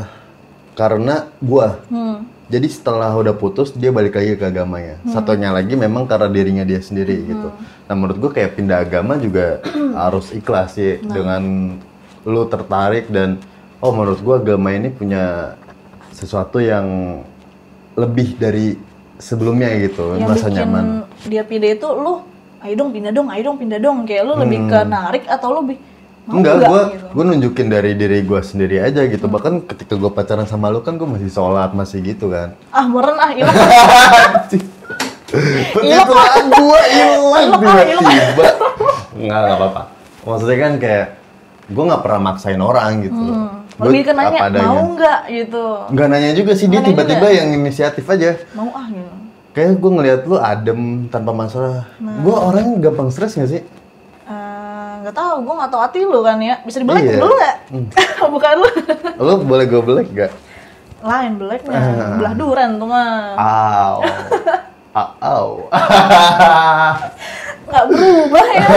karena 0.76 1.32
gua. 1.40 1.80
hmm. 1.88 2.41
Jadi 2.52 2.68
setelah 2.68 3.16
udah 3.16 3.32
putus 3.32 3.72
dia 3.72 3.96
balik 3.96 4.20
lagi 4.20 4.36
ke 4.36 4.44
agamanya. 4.44 5.00
Satunya 5.08 5.56
lagi 5.56 5.80
memang 5.80 6.04
karena 6.04 6.28
dirinya 6.28 6.68
dia 6.68 6.84
sendiri 6.84 7.24
gitu. 7.24 7.48
Nah 7.88 7.96
menurut 7.96 8.18
gua 8.20 8.32
kayak 8.36 8.60
pindah 8.60 8.84
agama 8.84 9.16
juga 9.16 9.64
harus 10.04 10.36
ikhlas 10.36 10.76
sih 10.76 11.00
dengan 11.00 11.74
lu 12.28 12.44
tertarik 12.52 13.08
dan 13.08 13.40
oh 13.80 13.96
menurut 13.96 14.20
gua 14.20 14.44
agama 14.44 14.76
ini 14.76 14.92
punya 14.92 15.56
sesuatu 16.12 16.60
yang 16.60 16.86
lebih 17.96 18.36
dari 18.36 18.76
sebelumnya 19.16 19.72
gitu, 19.80 20.18
yang 20.18 20.28
merasa 20.28 20.50
bikin 20.50 20.58
nyaman. 20.60 20.86
dia 21.30 21.44
pindah 21.46 21.72
itu 21.78 21.88
lu 21.94 22.26
ayo 22.62 22.74
dong 22.78 22.90
pindah 22.90 23.12
dong 23.14 23.28
ayo 23.30 23.42
dong 23.48 23.58
pindah 23.62 23.80
dong 23.80 23.98
kayak 24.06 24.24
lu 24.26 24.34
lebih 24.38 24.60
ke 24.66 24.80
narik 24.86 25.24
atau 25.30 25.48
lu 25.54 25.60
lebih 25.66 25.78
Hmm. 25.78 25.91
Enggak, 26.24 26.54
nggak 26.54 26.70
gua 26.70 26.82
gitu. 26.88 27.06
gua 27.12 27.24
nunjukin 27.26 27.68
dari 27.68 27.92
diri 27.94 28.20
gua 28.22 28.42
sendiri 28.42 28.78
aja 28.78 29.02
gitu. 29.04 29.26
Bahkan 29.26 29.66
ketika 29.66 29.94
gua 29.96 30.10
pacaran 30.10 30.46
sama 30.46 30.70
lu 30.70 30.80
kan 30.80 30.96
gua 30.96 31.10
masih 31.10 31.28
sholat, 31.28 31.72
masih 31.72 32.00
gitu 32.04 32.30
kan. 32.30 32.54
ah 32.70 32.86
meren 32.86 33.18
ah 33.18 33.32
ilang 33.32 33.52
Pencitraan 35.32 36.46
gua 36.52 36.82
hilang 36.86 37.24
Ilok, 37.48 37.62
ah, 37.64 37.82
ilok. 37.82 38.02
tiba-tiba. 38.04 38.46
Enggak, 39.18 39.40
enggak 39.40 39.58
apa-apa. 39.58 39.82
Maksudnya 40.22 40.58
kan 40.60 40.74
kayak 40.78 41.06
gua 41.68 41.84
nggak 41.88 42.04
pernah 42.04 42.22
maksain 42.22 42.62
orang 42.62 42.92
gitu. 43.02 43.24
Hmm. 43.24 43.50
lebih 43.82 44.04
ke 44.06 44.14
nanya 44.14 44.62
mau 44.62 44.94
nggak 44.94 45.20
gitu 45.26 45.64
Nggak 45.90 46.08
nanya 46.08 46.32
juga 46.38 46.54
sih, 46.54 46.70
dia 46.70 46.78
Nggak 46.78 46.90
tiba-tiba 46.94 47.26
juga. 47.26 47.34
yang 47.34 47.48
inisiatif 47.52 48.06
aja. 48.06 48.38
mau 48.54 48.70
ah 48.72 48.86
gitu 48.86 49.14
Kayak 49.52 49.72
gue 49.76 49.92
ngeliat 49.92 50.22
lu 50.24 50.38
adem 50.38 50.80
tanpa 51.10 51.32
masalah. 51.34 51.84
Nah. 51.98 52.22
Gue 52.22 52.32
orangnya 52.32 52.78
gampang 52.80 53.10
stres 53.10 53.34
gak 53.34 53.50
sih? 53.50 53.62
Nggak 55.02 55.14
tahu 55.14 55.36
gue 55.42 55.54
nggak 55.56 55.70
tahu 55.70 55.82
hati 55.82 56.00
lu 56.04 56.20
kan 56.22 56.38
ya 56.38 56.56
bisa 56.62 56.78
dibelek 56.78 57.02
Iya. 57.04 57.14
dulu 57.18 57.34
nggak 57.34 57.56
bukan 58.34 58.54
lu 58.56 58.70
Lu 59.18 59.34
boleh 59.42 59.66
gue 59.66 59.82
belek 59.82 60.08
gak? 60.12 60.32
lain 61.02 61.32
beleknya 61.36 61.74
Ah. 61.74 62.14
belah 62.16 62.34
duren 62.34 62.78
tuh 62.78 62.86
mah 62.86 63.34
Aw. 63.34 63.96
Aw. 65.26 65.48
nggak 67.64 67.86
berubah 67.88 68.46
ya 68.52 68.68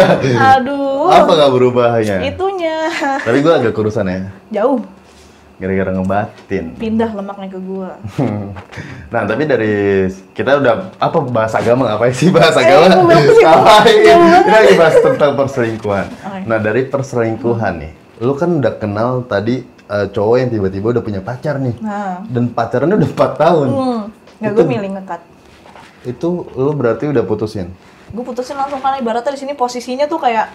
aduh 0.54 1.10
Apa 1.10 1.30
gak 1.34 1.52
berubahnya? 1.52 2.16
itunya 2.22 2.78
Tapi 3.18 3.38
gue 3.38 3.52
agak 3.52 3.72
kurusan 3.72 4.06
ya. 4.06 4.20
jauh 4.50 4.80
Gara-gara 5.54 5.90
ngebatin. 5.90 6.74
pindah 6.74 7.10
lemaknya 7.10 7.48
ke 7.48 7.58
gua. 7.58 7.94
Nah 9.14 9.22
tapi 9.22 9.46
dari 9.46 9.74
kita 10.34 10.58
udah 10.58 10.90
apa 10.98 11.18
bahasa 11.24 11.58
agama? 11.58 11.86
Ngapain 11.86 12.10
sih 12.10 12.26
bahasa 12.28 12.58
Eh, 12.58 12.66
agama? 12.66 13.06
ngapain 13.06 13.96
kita 13.96 14.50
lagi 14.50 14.74
bahas 14.74 14.96
tentang 14.98 15.30
perselingkuhan. 15.34 16.06
Nah 16.44 16.58
dari 16.58 16.82
perselingkuhan 16.84 17.74
nih 17.78 17.92
lu 18.16 18.30
kan 18.32 18.50
udah 18.52 18.74
kenal 18.74 19.22
tadi 19.22 19.62
eh, 19.84 20.06
cowok 20.08 20.36
yang 20.36 20.48
tiba-tiba 20.48 20.86
udah 20.90 21.02
punya 21.02 21.20
pacar 21.20 21.58
nih. 21.58 21.74
Nah. 21.78 22.22
Dan 22.24 22.48
pacarannya 22.48 22.96
udah 22.96 23.10
4 23.12 23.34
tahun. 23.36 23.68
Hmm, 23.68 24.00
nggak 24.38 24.52
gue 24.52 24.66
milih 24.66 24.90
ngekat. 24.92 25.20
Itu 26.04 26.28
lu 26.50 26.72
berarti 26.72 27.04
udah 27.06 27.22
putusin? 27.22 27.70
Gue 28.10 28.22
putusin 28.22 28.54
langsung 28.54 28.78
karena 28.78 28.98
ibaratnya 28.98 29.30
di 29.30 29.40
sini 29.40 29.52
posisinya 29.52 30.04
tuh 30.04 30.18
kayak 30.18 30.50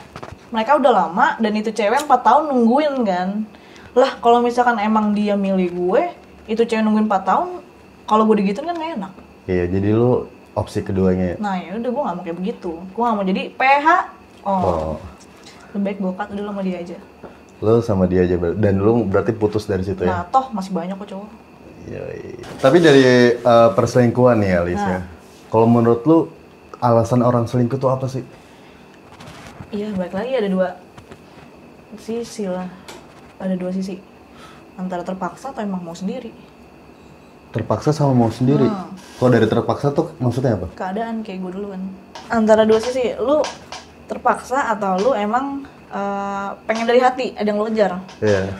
mereka 0.50 0.76
udah 0.76 0.92
lama 0.94 1.28
dan 1.38 1.52
itu 1.54 1.70
cewek 1.70 2.00
4 2.02 2.10
tahun 2.10 2.44
nungguin 2.48 2.96
kan 3.04 3.30
lah 4.00 4.12
kalau 4.24 4.40
misalkan 4.40 4.80
emang 4.80 5.12
dia 5.12 5.36
milih 5.36 5.70
gue 5.76 6.02
itu 6.48 6.64
cewek 6.64 6.82
nungguin 6.82 7.12
4 7.12 7.30
tahun 7.30 7.50
kalau 8.08 8.24
gue 8.26 8.42
digituin 8.42 8.72
kan 8.72 8.76
gak 8.80 8.92
enak. 8.98 9.14
Iya 9.46 9.64
jadi 9.68 9.90
lu 9.94 10.26
opsi 10.58 10.82
keduanya 10.82 11.36
ya? 11.36 11.38
nah 11.38 11.56
ya 11.56 11.78
udah 11.78 11.90
gue 11.92 12.04
gak 12.08 12.16
mau 12.16 12.24
kayak 12.24 12.38
begitu. 12.40 12.72
Gue 12.96 13.02
gak 13.04 13.16
mau 13.20 13.26
jadi 13.28 13.42
PH 13.54 13.88
oh, 14.48 14.52
oh. 14.56 14.96
Lebih 15.76 15.84
baik 15.84 15.98
gue 16.02 16.12
cut 16.16 16.30
dulu 16.34 16.48
sama 16.50 16.62
dia 16.64 16.78
aja. 16.80 16.98
Lu 17.60 17.74
sama 17.84 18.04
dia 18.08 18.22
aja 18.24 18.36
dan 18.56 18.74
lu 18.80 19.04
berarti 19.04 19.36
putus 19.36 19.68
dari 19.68 19.84
situ 19.84 20.08
ya? 20.08 20.10
Nah 20.10 20.24
toh 20.32 20.48
masih 20.56 20.72
banyak 20.72 20.96
kok 20.96 21.10
cowok. 21.12 21.30
Yoi. 21.92 22.40
Tapi 22.64 22.78
dari 22.80 23.04
eh, 23.36 23.70
perselingkuhan 23.76 24.40
nih 24.40 24.52
Alice 24.58 24.86
ya. 24.88 25.04
Kalau 25.52 25.68
menurut 25.68 26.02
lu 26.08 26.18
alasan 26.80 27.20
orang 27.20 27.46
selingkuh 27.46 27.76
tuh 27.76 27.92
apa 27.92 28.08
sih? 28.08 28.24
iya 29.70 29.94
baik 29.94 30.14
lagi 30.14 30.34
ada 30.34 30.50
dua 30.50 30.70
sisi 32.02 32.50
lah 32.50 32.66
ada 33.40 33.56
dua 33.56 33.72
sisi 33.72 33.98
antara 34.76 35.02
terpaksa 35.02 35.52
atau 35.52 35.64
emang 35.64 35.82
mau 35.82 35.96
sendiri 35.96 36.32
Terpaksa 37.50 37.90
sama 37.90 38.14
mau 38.14 38.30
sendiri. 38.30 38.70
Hmm. 38.70 38.94
Kalau 39.18 39.34
dari 39.34 39.50
terpaksa 39.50 39.90
tuh 39.90 40.14
maksudnya 40.22 40.54
apa? 40.54 40.70
keadaan 40.72 41.26
kayak 41.26 41.42
gue 41.42 41.52
dulu 41.52 41.68
kan 41.74 41.82
antara 42.30 42.62
dua 42.62 42.78
sisi 42.78 43.18
lu 43.18 43.42
terpaksa 44.06 44.70
atau 44.70 44.96
lu 44.96 45.12
emang 45.12 45.66
eh, 45.90 46.50
pengen 46.64 46.86
dari 46.86 47.02
hati 47.02 47.34
ada 47.34 47.44
yang 47.44 47.58
lu 47.58 47.66
kejar 47.68 47.98
Iya. 48.22 48.54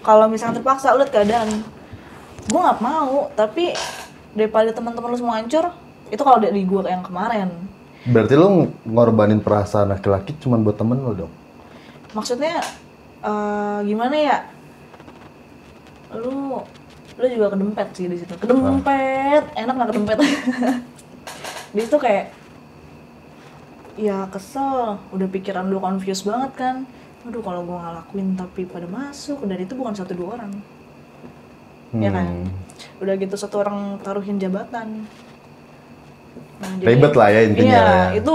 kalau 0.00 0.28
misalnya 0.28 0.60
terpaksa 0.60 0.92
lu 0.92 1.00
liat 1.00 1.10
keadaan 1.10 1.48
gue 2.44 2.60
nggak 2.60 2.78
mau 2.78 3.32
tapi 3.32 3.72
daripada 4.30 4.70
teman-teman 4.70 5.10
lu 5.10 5.18
semua 5.18 5.40
hancur 5.40 5.72
itu 6.06 6.20
kalau 6.20 6.38
dari 6.38 6.60
gue 6.60 6.80
yang 6.84 7.00
kemarin 7.00 7.48
Berarti 8.00 8.32
lu 8.32 8.68
ngorbanin 8.84 9.40
perasaan 9.40 9.90
laki-laki 9.90 10.36
cuma 10.38 10.56
buat 10.56 10.76
temen 10.76 11.00
lu 11.00 11.24
dong? 11.24 11.32
maksudnya 12.12 12.60
eh, 13.24 13.78
gimana 13.84 14.14
ya? 14.16 14.38
Lu 16.16 16.60
lu 17.20 17.26
juga 17.28 17.52
kedempet 17.52 17.86
sih 17.92 18.08
di 18.08 18.16
situ. 18.16 18.32
Kedempet. 18.36 19.42
Enak 19.56 19.74
nggak 19.76 19.90
kedempet? 19.92 20.16
Di 21.76 21.80
situ 21.86 21.96
kayak 22.00 22.32
ya 24.00 24.26
kesel. 24.32 24.96
Udah 25.12 25.28
pikiran 25.28 25.68
lu 25.68 25.78
confused 25.78 26.24
banget 26.24 26.52
kan. 26.56 26.76
Aduh 27.28 27.44
kalau 27.44 27.62
gua 27.62 27.78
ngelakuin 27.84 28.34
tapi 28.34 28.64
pada 28.64 28.88
masuk. 28.88 29.44
Dan 29.44 29.60
itu 29.60 29.76
bukan 29.76 29.92
satu 29.92 30.16
dua 30.16 30.40
orang. 30.40 30.52
Ya 31.94 32.10
kan? 32.10 32.26
Hmm. 32.26 32.70
udah 33.00 33.14
gitu 33.16 33.36
satu 33.36 33.60
orang 33.60 34.00
taruhin 34.00 34.36
jabatan 34.40 35.04
nah, 36.56 36.70
Ribet 36.78 37.12
lah 37.12 37.28
ya 37.28 37.40
intinya 37.42 37.70
iya 37.70 37.84
ya. 37.84 38.04
itu 38.16 38.34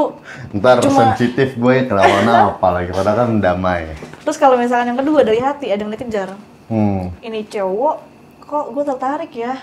Ntar 0.53 0.79
Cuma- 0.79 1.13
sensitif 1.13 1.53
gue 1.53 1.75
kelawan 1.85 2.25
apa 2.51 2.67
lagi, 2.71 2.89
padahal 2.89 3.17
kan 3.17 3.29
damai. 3.37 3.91
terus 4.21 4.35
kalau 4.35 4.55
misalkan 4.55 4.89
yang 4.89 4.99
kedua 4.99 5.21
dari 5.21 5.37
hati 5.37 5.69
ada 5.69 5.79
yang 5.79 5.91
dikejar 5.91 6.33
Hmm. 6.65 7.13
ini 7.19 7.45
cowok 7.45 7.95
kok 8.41 8.65
gue 8.69 8.83
tertarik 8.83 9.29
ya 9.31 9.53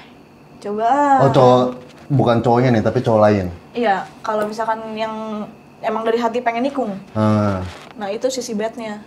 coba. 0.58 1.18
Oh 1.20 1.30
cowok, 1.30 1.64
bukan 2.08 2.38
cowoknya 2.38 2.70
nih, 2.70 2.82
tapi 2.82 2.98
cowok 3.00 3.20
lain. 3.20 3.46
iya 3.72 4.04
kalau 4.20 4.44
misalkan 4.44 4.78
yang 4.92 5.42
emang 5.80 6.02
dari 6.02 6.16
hati 6.16 6.38
pengen 6.38 6.62
nikung 6.62 6.94
Ah. 7.10 7.58
nah 7.92 8.06
itu 8.06 8.28
sisi 8.28 8.52
bednya 8.52 9.02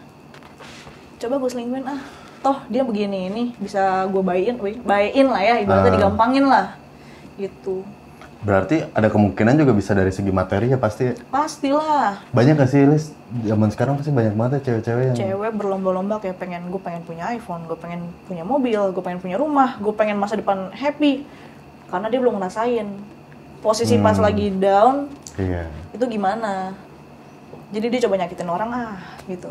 coba 1.15 1.37
gue 1.37 1.47
selingkuhin 1.47 1.85
ah 1.85 2.01
toh 2.41 2.59
dia 2.67 2.81
begini 2.81 3.25
ini 3.25 3.43
bisa 3.55 3.79
gue 4.05 4.19
bayin 4.19 4.57
bayin 4.83 5.27
lah 5.27 5.39
ya 5.39 5.55
ibaratnya 5.57 5.87
Ah. 5.87 5.95
digampangin 5.95 6.45
lah 6.45 6.65
gitu 7.35 7.87
Berarti 8.45 8.85
ada 8.85 9.09
kemungkinan 9.09 9.57
juga 9.57 9.73
bisa 9.73 9.91
dari 9.91 10.13
segi 10.13 10.29
materi 10.29 10.69
ya 10.69 10.77
pasti. 10.77 11.09
pastilah 11.27 12.21
Banyak 12.29 12.53
gak 12.55 12.69
sih 12.69 12.85
Lis? 12.85 13.09
Zaman 13.41 13.67
sekarang 13.67 13.97
pasti 13.97 14.13
banyak 14.13 14.31
banget 14.31 14.51
ya 14.53 14.61
cewek-cewek 14.63 15.03
yang 15.03 15.17
cewek 15.17 15.51
berlomba-lomba 15.51 16.21
kayak 16.21 16.37
pengen 16.37 16.69
gue 16.69 16.77
pengen 16.77 17.01
punya 17.01 17.33
iPhone 17.33 17.65
gue 17.65 17.75
pengen 17.75 18.05
punya 18.23 18.45
mobil 18.45 18.93
gue 18.93 19.01
pengen 19.01 19.17
punya 19.17 19.35
rumah 19.35 19.75
gue 19.75 19.91
pengen 19.91 20.15
masa 20.15 20.37
depan 20.37 20.69
happy 20.71 21.25
karena 21.87 22.07
dia 22.07 22.21
belum 22.21 22.37
ngerasain 22.37 22.85
posisi 23.59 23.97
pas 23.97 24.13
Hmm. 24.13 24.23
lagi 24.23 24.53
down 24.53 25.09
Iya. 25.35 25.65
itu 25.91 26.05
gimana 26.05 26.77
jadi 27.67 27.89
dia 27.89 28.05
coba 28.05 28.21
nyakitin 28.21 28.47
orang 28.47 28.69
ah 28.69 28.95
gitu 29.25 29.49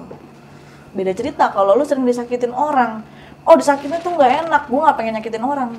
beda 0.94 1.12
cerita 1.12 1.50
kalau 1.50 1.74
lu 1.74 1.82
sering 1.82 2.06
disakitin 2.06 2.54
orang 2.54 3.02
oh 3.42 3.58
disakitin 3.58 3.98
tuh 3.98 4.14
nggak 4.14 4.46
enak 4.46 4.62
gue 4.64 4.80
nggak 4.80 4.96
pengen 4.96 5.14
nyakitin 5.18 5.42
orang 5.42 5.70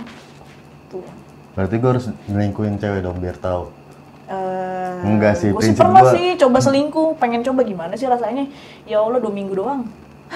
tuh 0.91 1.01
Berarti 1.56 1.76
gue 1.76 1.89
harus 1.89 2.06
nyelingkuhin 2.28 2.76
cewek 2.78 3.00
dong 3.00 3.18
biar 3.18 3.36
tahu. 3.36 3.72
Eh, 4.26 5.06
Enggak 5.06 5.38
sih, 5.38 5.50
gue 5.50 5.62
sih 5.62 5.72
pernah 5.72 6.02
gua- 6.02 6.12
sih 6.12 6.36
coba 6.36 6.58
selingkuh 6.60 7.15
pengen 7.15 7.41
coba 7.41 7.62
gimana 7.62 7.94
sih 7.94 8.06
rasanya? 8.06 8.50
Ya 8.84 9.00
allah 9.00 9.18
dua 9.18 9.32
minggu 9.32 9.54
doang. 9.54 9.88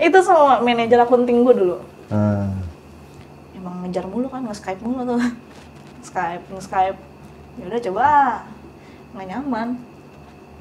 Itu 0.00 0.18
sama 0.20 0.58
manajer 0.60 0.98
akun 0.98 1.24
ting 1.24 1.42
gue 1.42 1.54
dulu. 1.54 1.76
Ah. 2.08 2.50
emang 3.54 3.80
ngejar 3.80 4.04
mulu 4.04 4.28
kan 4.28 4.44
nge-skype 4.44 4.82
mulu 4.82 5.06
tuh. 5.06 5.20
Skype 6.08 6.44
nge-skype. 6.50 6.98
Ya 7.56 7.64
udah 7.64 7.80
coba. 7.82 8.08
Nggak 9.14 9.26
nyaman. 9.30 9.68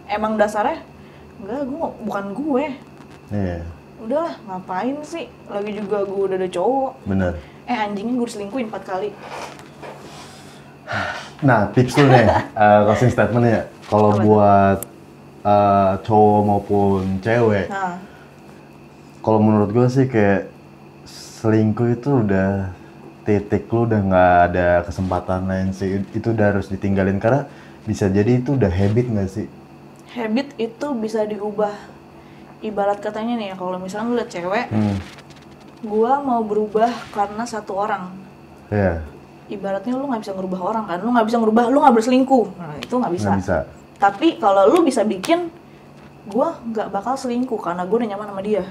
Emang 0.05 0.37
dasarnya 0.37 0.83
enggak 1.41 1.65
gue 1.65 1.77
bukan 2.03 2.25
gue. 2.31 2.65
Iya, 3.33 3.65
udahlah 4.03 4.35
ngapain 4.45 4.97
sih 5.03 5.25
lagi 5.47 5.71
juga 5.73 6.03
gue 6.03 6.21
udah 6.27 6.37
ada 6.37 6.49
cowok 6.49 6.91
bener. 7.07 7.31
eh 7.65 7.77
anjingnya 7.77 8.13
gue 8.13 8.27
diselingkuhin 8.27 8.67
empat 8.67 8.83
kali 8.83 9.09
Nah, 11.43 11.67
tips 11.75 11.99
lu 11.99 12.07
nih, 12.07 12.23
eh, 12.63 12.79
closing 12.87 13.11
statement 13.11 13.45
ya. 13.45 13.61
Kalau 13.91 14.15
buat 14.15 14.79
eh, 15.43 15.91
cowok 16.07 16.39
maupun 16.43 17.19
cewek, 17.19 17.67
nah 17.67 17.99
kalau 19.19 19.39
menurut 19.39 19.71
gue 19.71 19.87
sih 19.87 20.05
kayak 20.07 20.47
selingkuh 21.03 21.99
itu 21.99 22.23
udah 22.23 22.71
titik 23.23 23.67
lu 23.71 23.87
udah 23.87 23.99
nggak 24.03 24.35
ada 24.51 24.67
kesempatan 24.87 25.47
lain 25.47 25.75
sih. 25.75 25.99
Itu 26.15 26.31
udah 26.31 26.55
harus 26.55 26.71
ditinggalin 26.71 27.19
karena 27.19 27.43
bisa 27.83 28.07
jadi 28.07 28.39
itu 28.39 28.55
udah 28.55 28.71
habit 28.71 29.07
nggak 29.11 29.31
sih? 29.31 29.47
habit 30.13 30.53
itu 30.61 30.87
bisa 30.93 31.25
diubah 31.25 31.73
ibarat 32.63 33.03
katanya 33.03 33.35
nih 33.35 33.47
ya 33.51 33.55
kalau 33.59 33.75
misalnya 33.77 34.07
lu 34.09 34.15
liat 34.15 34.31
cewek 34.31 34.65
Hmm, 34.71 34.95
gua 35.83 36.23
mau 36.23 36.39
berubah 36.41 36.89
karena 37.11 37.43
satu 37.43 37.75
orang. 37.75 38.15
Ya, 38.71 39.03
ibaratnya 39.51 39.93
lu 39.93 40.07
nggak 40.07 40.23
bisa 40.23 40.33
ngerubah 40.33 40.59
orang 40.63 40.85
kan? 40.87 40.97
Lu 41.03 41.11
nggak 41.11 41.27
bisa 41.27 41.37
ngerubah 41.43 41.63
lu 41.69 41.77
nggak 41.83 41.95
berselingkuh. 41.99 42.45
Nah 42.55 42.79
itu 42.79 42.95
nggak 42.95 43.13
bisa. 43.13 43.31
bisa. 43.37 43.59
tapi 43.99 44.35
kalau 44.35 44.67
lu 44.67 44.83
bisa 44.83 45.03
bikin 45.07 45.47
gua 46.27 46.59
nggak 46.63 46.87
bakal 46.91 47.15
selingkuh 47.15 47.59
karena 47.59 47.83
gue 47.87 47.95
udah 47.99 48.09
nyaman 48.15 48.27
sama 48.31 48.41
dia. 48.41 48.63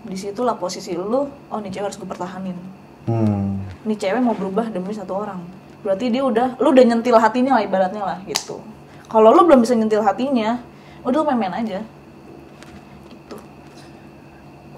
Di 0.00 0.16
situlah 0.16 0.56
posisi 0.56 0.96
lu 0.96 1.28
oh 1.28 1.58
nih 1.60 1.70
cewek 1.70 1.92
harus 1.92 1.98
gue 2.00 2.08
pertahanin. 2.08 2.56
Hmm, 3.04 3.60
nih 3.84 3.96
cewek 4.00 4.20
mau 4.24 4.32
berubah 4.32 4.72
demi 4.72 4.96
satu 4.96 5.12
orang. 5.12 5.40
Berarti 5.84 6.08
dia 6.08 6.24
udah 6.24 6.56
lu 6.60 6.72
udah 6.72 6.84
nyentil 6.88 7.16
hatinya 7.20 7.60
lah 7.60 7.62
ibaratnya 7.64 8.02
lah 8.04 8.18
gitu. 8.24 8.60
Kalau 9.08 9.28
lu 9.32 9.44
belum 9.44 9.60
bisa 9.60 9.76
nyentil 9.76 10.00
hatinya 10.00 10.60
udah 11.04 11.16
lu 11.20 11.24
main-main 11.24 11.64
aja 11.64 11.80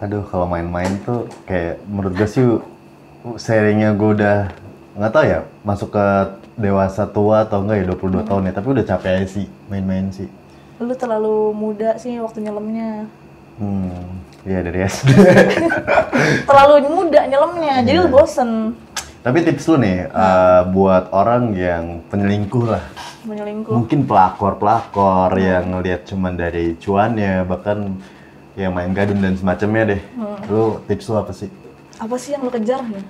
aduh 0.03 0.27
kalau 0.27 0.51
main-main 0.51 0.99
tuh 1.07 1.31
kayak 1.47 1.79
menurut 1.87 2.19
gue 2.19 2.27
sih 2.27 2.43
sharingnya 3.39 3.95
gue 3.95 4.19
udah 4.19 4.51
nggak 4.99 5.13
tahu 5.15 5.25
ya 5.31 5.41
masuk 5.63 5.95
ke 5.95 6.07
dewasa 6.59 7.07
tua 7.07 7.47
atau 7.47 7.63
enggak 7.63 7.87
ya 7.87 7.95
22 7.95 8.27
tahun 8.27 8.43
ya 8.51 8.53
tapi 8.53 8.69
udah 8.75 8.85
capek 8.85 9.11
aja 9.23 9.29
sih 9.31 9.47
main-main 9.71 10.11
sih. 10.11 10.27
Lu 10.83 10.91
terlalu 10.99 11.55
muda 11.55 11.95
sih 12.03 12.19
waktu 12.19 12.43
nyelemnya. 12.43 13.07
Hmm 13.63 14.27
ya 14.43 14.59
dari 14.59 14.83
SD 14.83 15.07
terlalu 16.51 16.91
muda 16.91 17.23
nyelemnya 17.31 17.87
jadi 17.87 18.03
lu 18.03 18.11
bosen. 18.11 18.75
Tapi 19.23 19.39
tips 19.47 19.71
lu 19.71 19.79
nih 19.79 20.11
eh, 20.11 20.63
buat 20.75 21.15
orang 21.15 21.55
yang 21.55 22.03
penyelingkuh 22.11 22.67
lah. 22.67 22.83
Menyelingkuh 23.23 23.71
mungkin 23.71 24.03
pelakor-pelakor 24.03 25.31
yang 25.39 25.79
ngelihat 25.79 26.11
cuman 26.11 26.35
dari 26.35 26.75
cuannya 26.75 27.47
bahkan 27.47 28.03
yang 28.53 28.77
main 28.77 28.93
gadun 28.93 29.21
dan 29.21 29.35
semacamnya 29.37 29.97
deh. 29.97 30.01
Lu 30.49 30.81
tips 30.85 31.09
lu 31.09 31.17
apa 31.17 31.33
sih? 31.33 31.49
Apa 31.97 32.17
sih 32.21 32.37
yang 32.37 32.45
lu 32.45 32.53
kejar 32.53 32.85
ya 32.85 33.01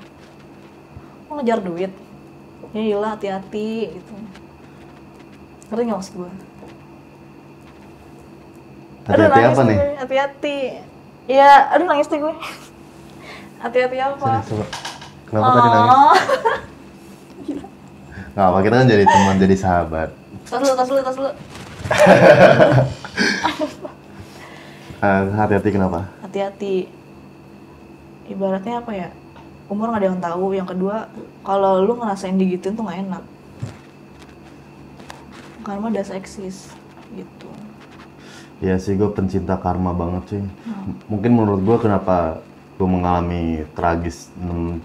lu 1.33 1.41
ngejar 1.41 1.59
duit. 1.65 1.93
Ya 2.77 2.81
iyalah 2.93 3.17
hati-hati 3.17 3.97
gitu. 3.97 4.13
Ngerti 5.73 5.83
nggak 5.89 5.99
maksud 5.99 6.15
gue 6.21 6.31
hati-hati 9.03 9.41
apa 9.43 9.63
nih? 9.67 9.79
hati-hati. 9.99 10.59
Ya 11.27 11.73
aduh 11.73 11.89
nangis 11.89 12.07
deh 12.07 12.21
gue. 12.21 12.35
Hati-hati 13.63 13.99
apa? 13.99 14.43
Coba. 14.43 14.65
kenapa 15.27 15.49
tadi 15.57 15.69
nangis? 15.73 15.95
Oh. 17.43 17.59
nggak 18.33 18.49
apa 18.49 18.59
kita 18.65 18.75
kan 18.81 18.89
jadi 18.89 19.05
teman 19.05 19.37
jadi 19.37 19.57
sahabat. 19.61 20.09
Tas 20.49 20.57
dulu 20.57 20.73
tas 20.73 20.89
dulu 20.89 21.01
tas 21.05 21.17
dulu 21.21 21.31
Eh, 25.03 25.25
hati-hati 25.35 25.69
kenapa? 25.75 26.07
Hati-hati. 26.23 26.87
Ibaratnya 28.31 28.79
apa 28.79 28.93
ya? 28.95 29.09
Umur 29.67 29.91
nggak 29.91 29.99
ada 29.99 30.09
yang 30.15 30.21
tahu. 30.23 30.45
Yang 30.55 30.69
kedua 30.79 30.97
kalau 31.43 31.83
lu 31.83 31.99
ngerasain 31.99 32.39
digituin 32.39 32.79
tuh 32.79 32.87
nggak 32.87 33.01
enak. 33.11 33.25
Karma 35.67 35.91
udah 35.91 36.07
seksis 36.07 36.71
gitu. 37.19 37.51
Ya 38.63 38.79
sih 38.79 38.95
gue 38.95 39.11
pencinta 39.11 39.59
karma 39.59 39.91
banget 39.91 40.39
sih. 40.39 40.43
M- 40.43 40.99
Mungkin 41.11 41.35
menurut 41.35 41.63
gue 41.67 41.79
kenapa 41.83 42.39
gue 42.79 42.87
mengalami 42.87 43.67
tragis 43.75 44.31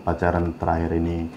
pacaran 0.01 0.49
terakhir 0.57 0.97
ini. 0.97 1.29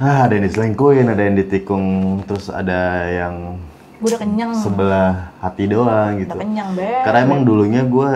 Ah, 0.00 0.24
ada 0.24 0.34
yang 0.40 0.48
diselingkuhin, 0.48 1.04
ada 1.04 1.20
yang 1.20 1.36
ditikung, 1.36 1.84
terus 2.24 2.48
ada 2.48 3.06
yang 3.06 3.60
gue 4.02 4.08
udah 4.10 4.18
kenyang 4.20 4.50
sebelah 4.50 5.30
hati 5.38 5.64
doang 5.70 6.18
gitu. 6.18 6.34
udah 6.34 6.42
kenyang 6.42 6.68
be 6.74 6.90
Karena 7.06 7.18
emang 7.22 7.46
dulunya 7.46 7.86
gue 7.86 8.10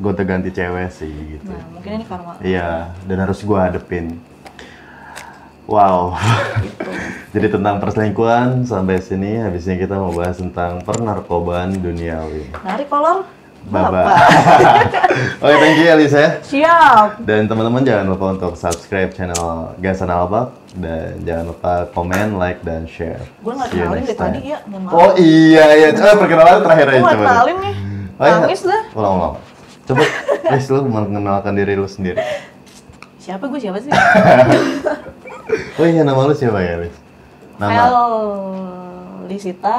gue 0.00 0.12
ganti 0.24 0.48
cewek 0.48 0.88
sih 0.88 1.12
gitu. 1.36 1.52
nah 1.52 1.60
mungkin 1.68 1.90
ini 2.00 2.04
karma 2.08 2.32
Iya, 2.40 2.96
dan 3.04 3.16
harus 3.20 3.44
gue 3.44 3.54
hadepin. 3.54 4.16
Wow. 5.68 6.16
gitu 6.64 6.90
Jadi 7.36 7.46
tentang 7.48 7.76
perselingkuhan 7.76 8.64
sampai 8.64 9.00
sini 9.00 9.36
habisnya 9.36 9.76
kita 9.76 9.96
mau 9.96 10.12
bahas 10.12 10.36
tentang 10.36 10.80
pernarkobaan 10.80 11.76
duniawi. 11.76 12.48
narik 12.64 12.88
kolor 12.88 13.28
Baba. 13.64 14.02
Oke, 15.44 15.54
thank 15.56 15.76
you 15.76 15.86
Elisa 15.88 16.18
ya. 16.18 16.30
siap 16.42 17.08
Dan 17.20 17.46
teman-teman 17.46 17.80
jangan 17.80 18.06
lupa 18.08 18.26
untuk 18.30 18.52
subscribe 18.54 19.10
channel 19.10 19.38
Gasan 19.78 20.08
Albak 20.08 20.50
dan 20.74 21.20
jangan 21.20 21.44
lupa 21.48 21.72
komen, 21.88 22.36
like 22.36 22.58
dan 22.60 22.84
share. 22.84 23.22
gue 23.36 23.52
nggak 23.52 23.68
See 23.68 23.76
you 23.76 23.86
kenalin 23.86 24.04
tadi 24.12 24.40
ya 24.46 24.58
Oh 24.88 25.10
iya 25.14 25.66
ya, 25.74 25.88
coba 25.92 26.12
perkenalan 26.18 26.58
terakhir 26.60 26.86
gue 26.86 26.92
aja 26.92 27.00
nggak 27.00 27.14
coba. 27.14 27.26
kenalin 27.28 27.56
nih 27.60 27.74
Oh, 28.12 28.24
iya. 28.24 28.34
nangis 28.40 28.60
dah 28.62 28.82
Ulang 28.92 29.12
ulang. 29.16 29.34
Coba, 29.82 30.02
please 30.48 30.68
lu 30.68 30.78
mengenalkan 30.84 31.52
diri 31.52 31.74
lu 31.74 31.86
sendiri. 31.86 32.18
siapa 33.16 33.46
gue 33.46 33.58
siapa 33.58 33.78
sih 33.78 33.90
Oh 35.78 35.84
iya, 35.84 36.02
nama 36.02 36.22
lu 36.22 36.32
siapa 36.32 36.58
ya, 36.58 36.76
Lis? 36.78 36.94
Nama. 37.56 37.70
Hel 37.72 37.94
Lisita 39.32 39.78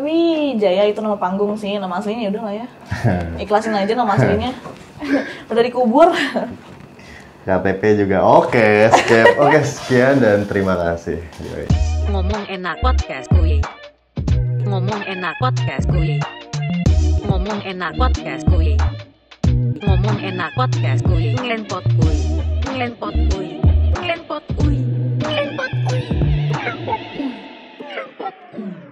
Wijaya 0.00 0.88
itu 0.88 1.04
nama 1.04 1.20
panggung 1.20 1.52
sih 1.60 1.76
nama 1.76 2.00
aslinya 2.00 2.32
udah 2.32 2.42
lah 2.48 2.54
ya 2.64 2.66
ikhlasin 3.44 3.76
aja 3.76 3.92
nama 3.92 4.16
aslinya 4.16 4.56
udah 5.52 5.62
dikubur 5.62 6.08
KTP 7.46 8.02
juga. 8.02 8.26
Oke, 8.26 8.90
skip. 8.90 9.38
Oke, 9.46 9.62
sekian 9.62 10.18
dan 10.18 10.50
terima 10.50 10.74
kasih. 10.74 11.22
Yoi. 11.46 11.70
Ngomong 12.10 12.42
enak 12.50 12.74
podcast 12.82 13.30
kuy. 13.38 13.62
Ngomong 14.66 15.06
enak 15.06 15.38
podcast 15.38 15.86
kuy. 15.86 16.18
Ngomong 17.22 17.62
enak 17.62 17.94
podcast 17.94 18.42
kuy. 18.50 18.74
Ngomong 19.78 20.18
enak 20.26 20.50
podcast 20.58 21.06
kuy. 21.06 21.38
Ngelenpot 21.38 21.86
kuy. 22.02 22.18
Ngelenpot 22.66 23.14
kuy. 23.30 23.62
Ngelenpot 23.94 24.42
kuy. 24.58 24.74
Ngelenpot 25.22 25.70
kuy. 25.70 25.70
Ngelenpot 25.70 25.70
kuy. 25.86 26.02
Ngelenpot 26.50 26.94
kuy. 28.58 28.85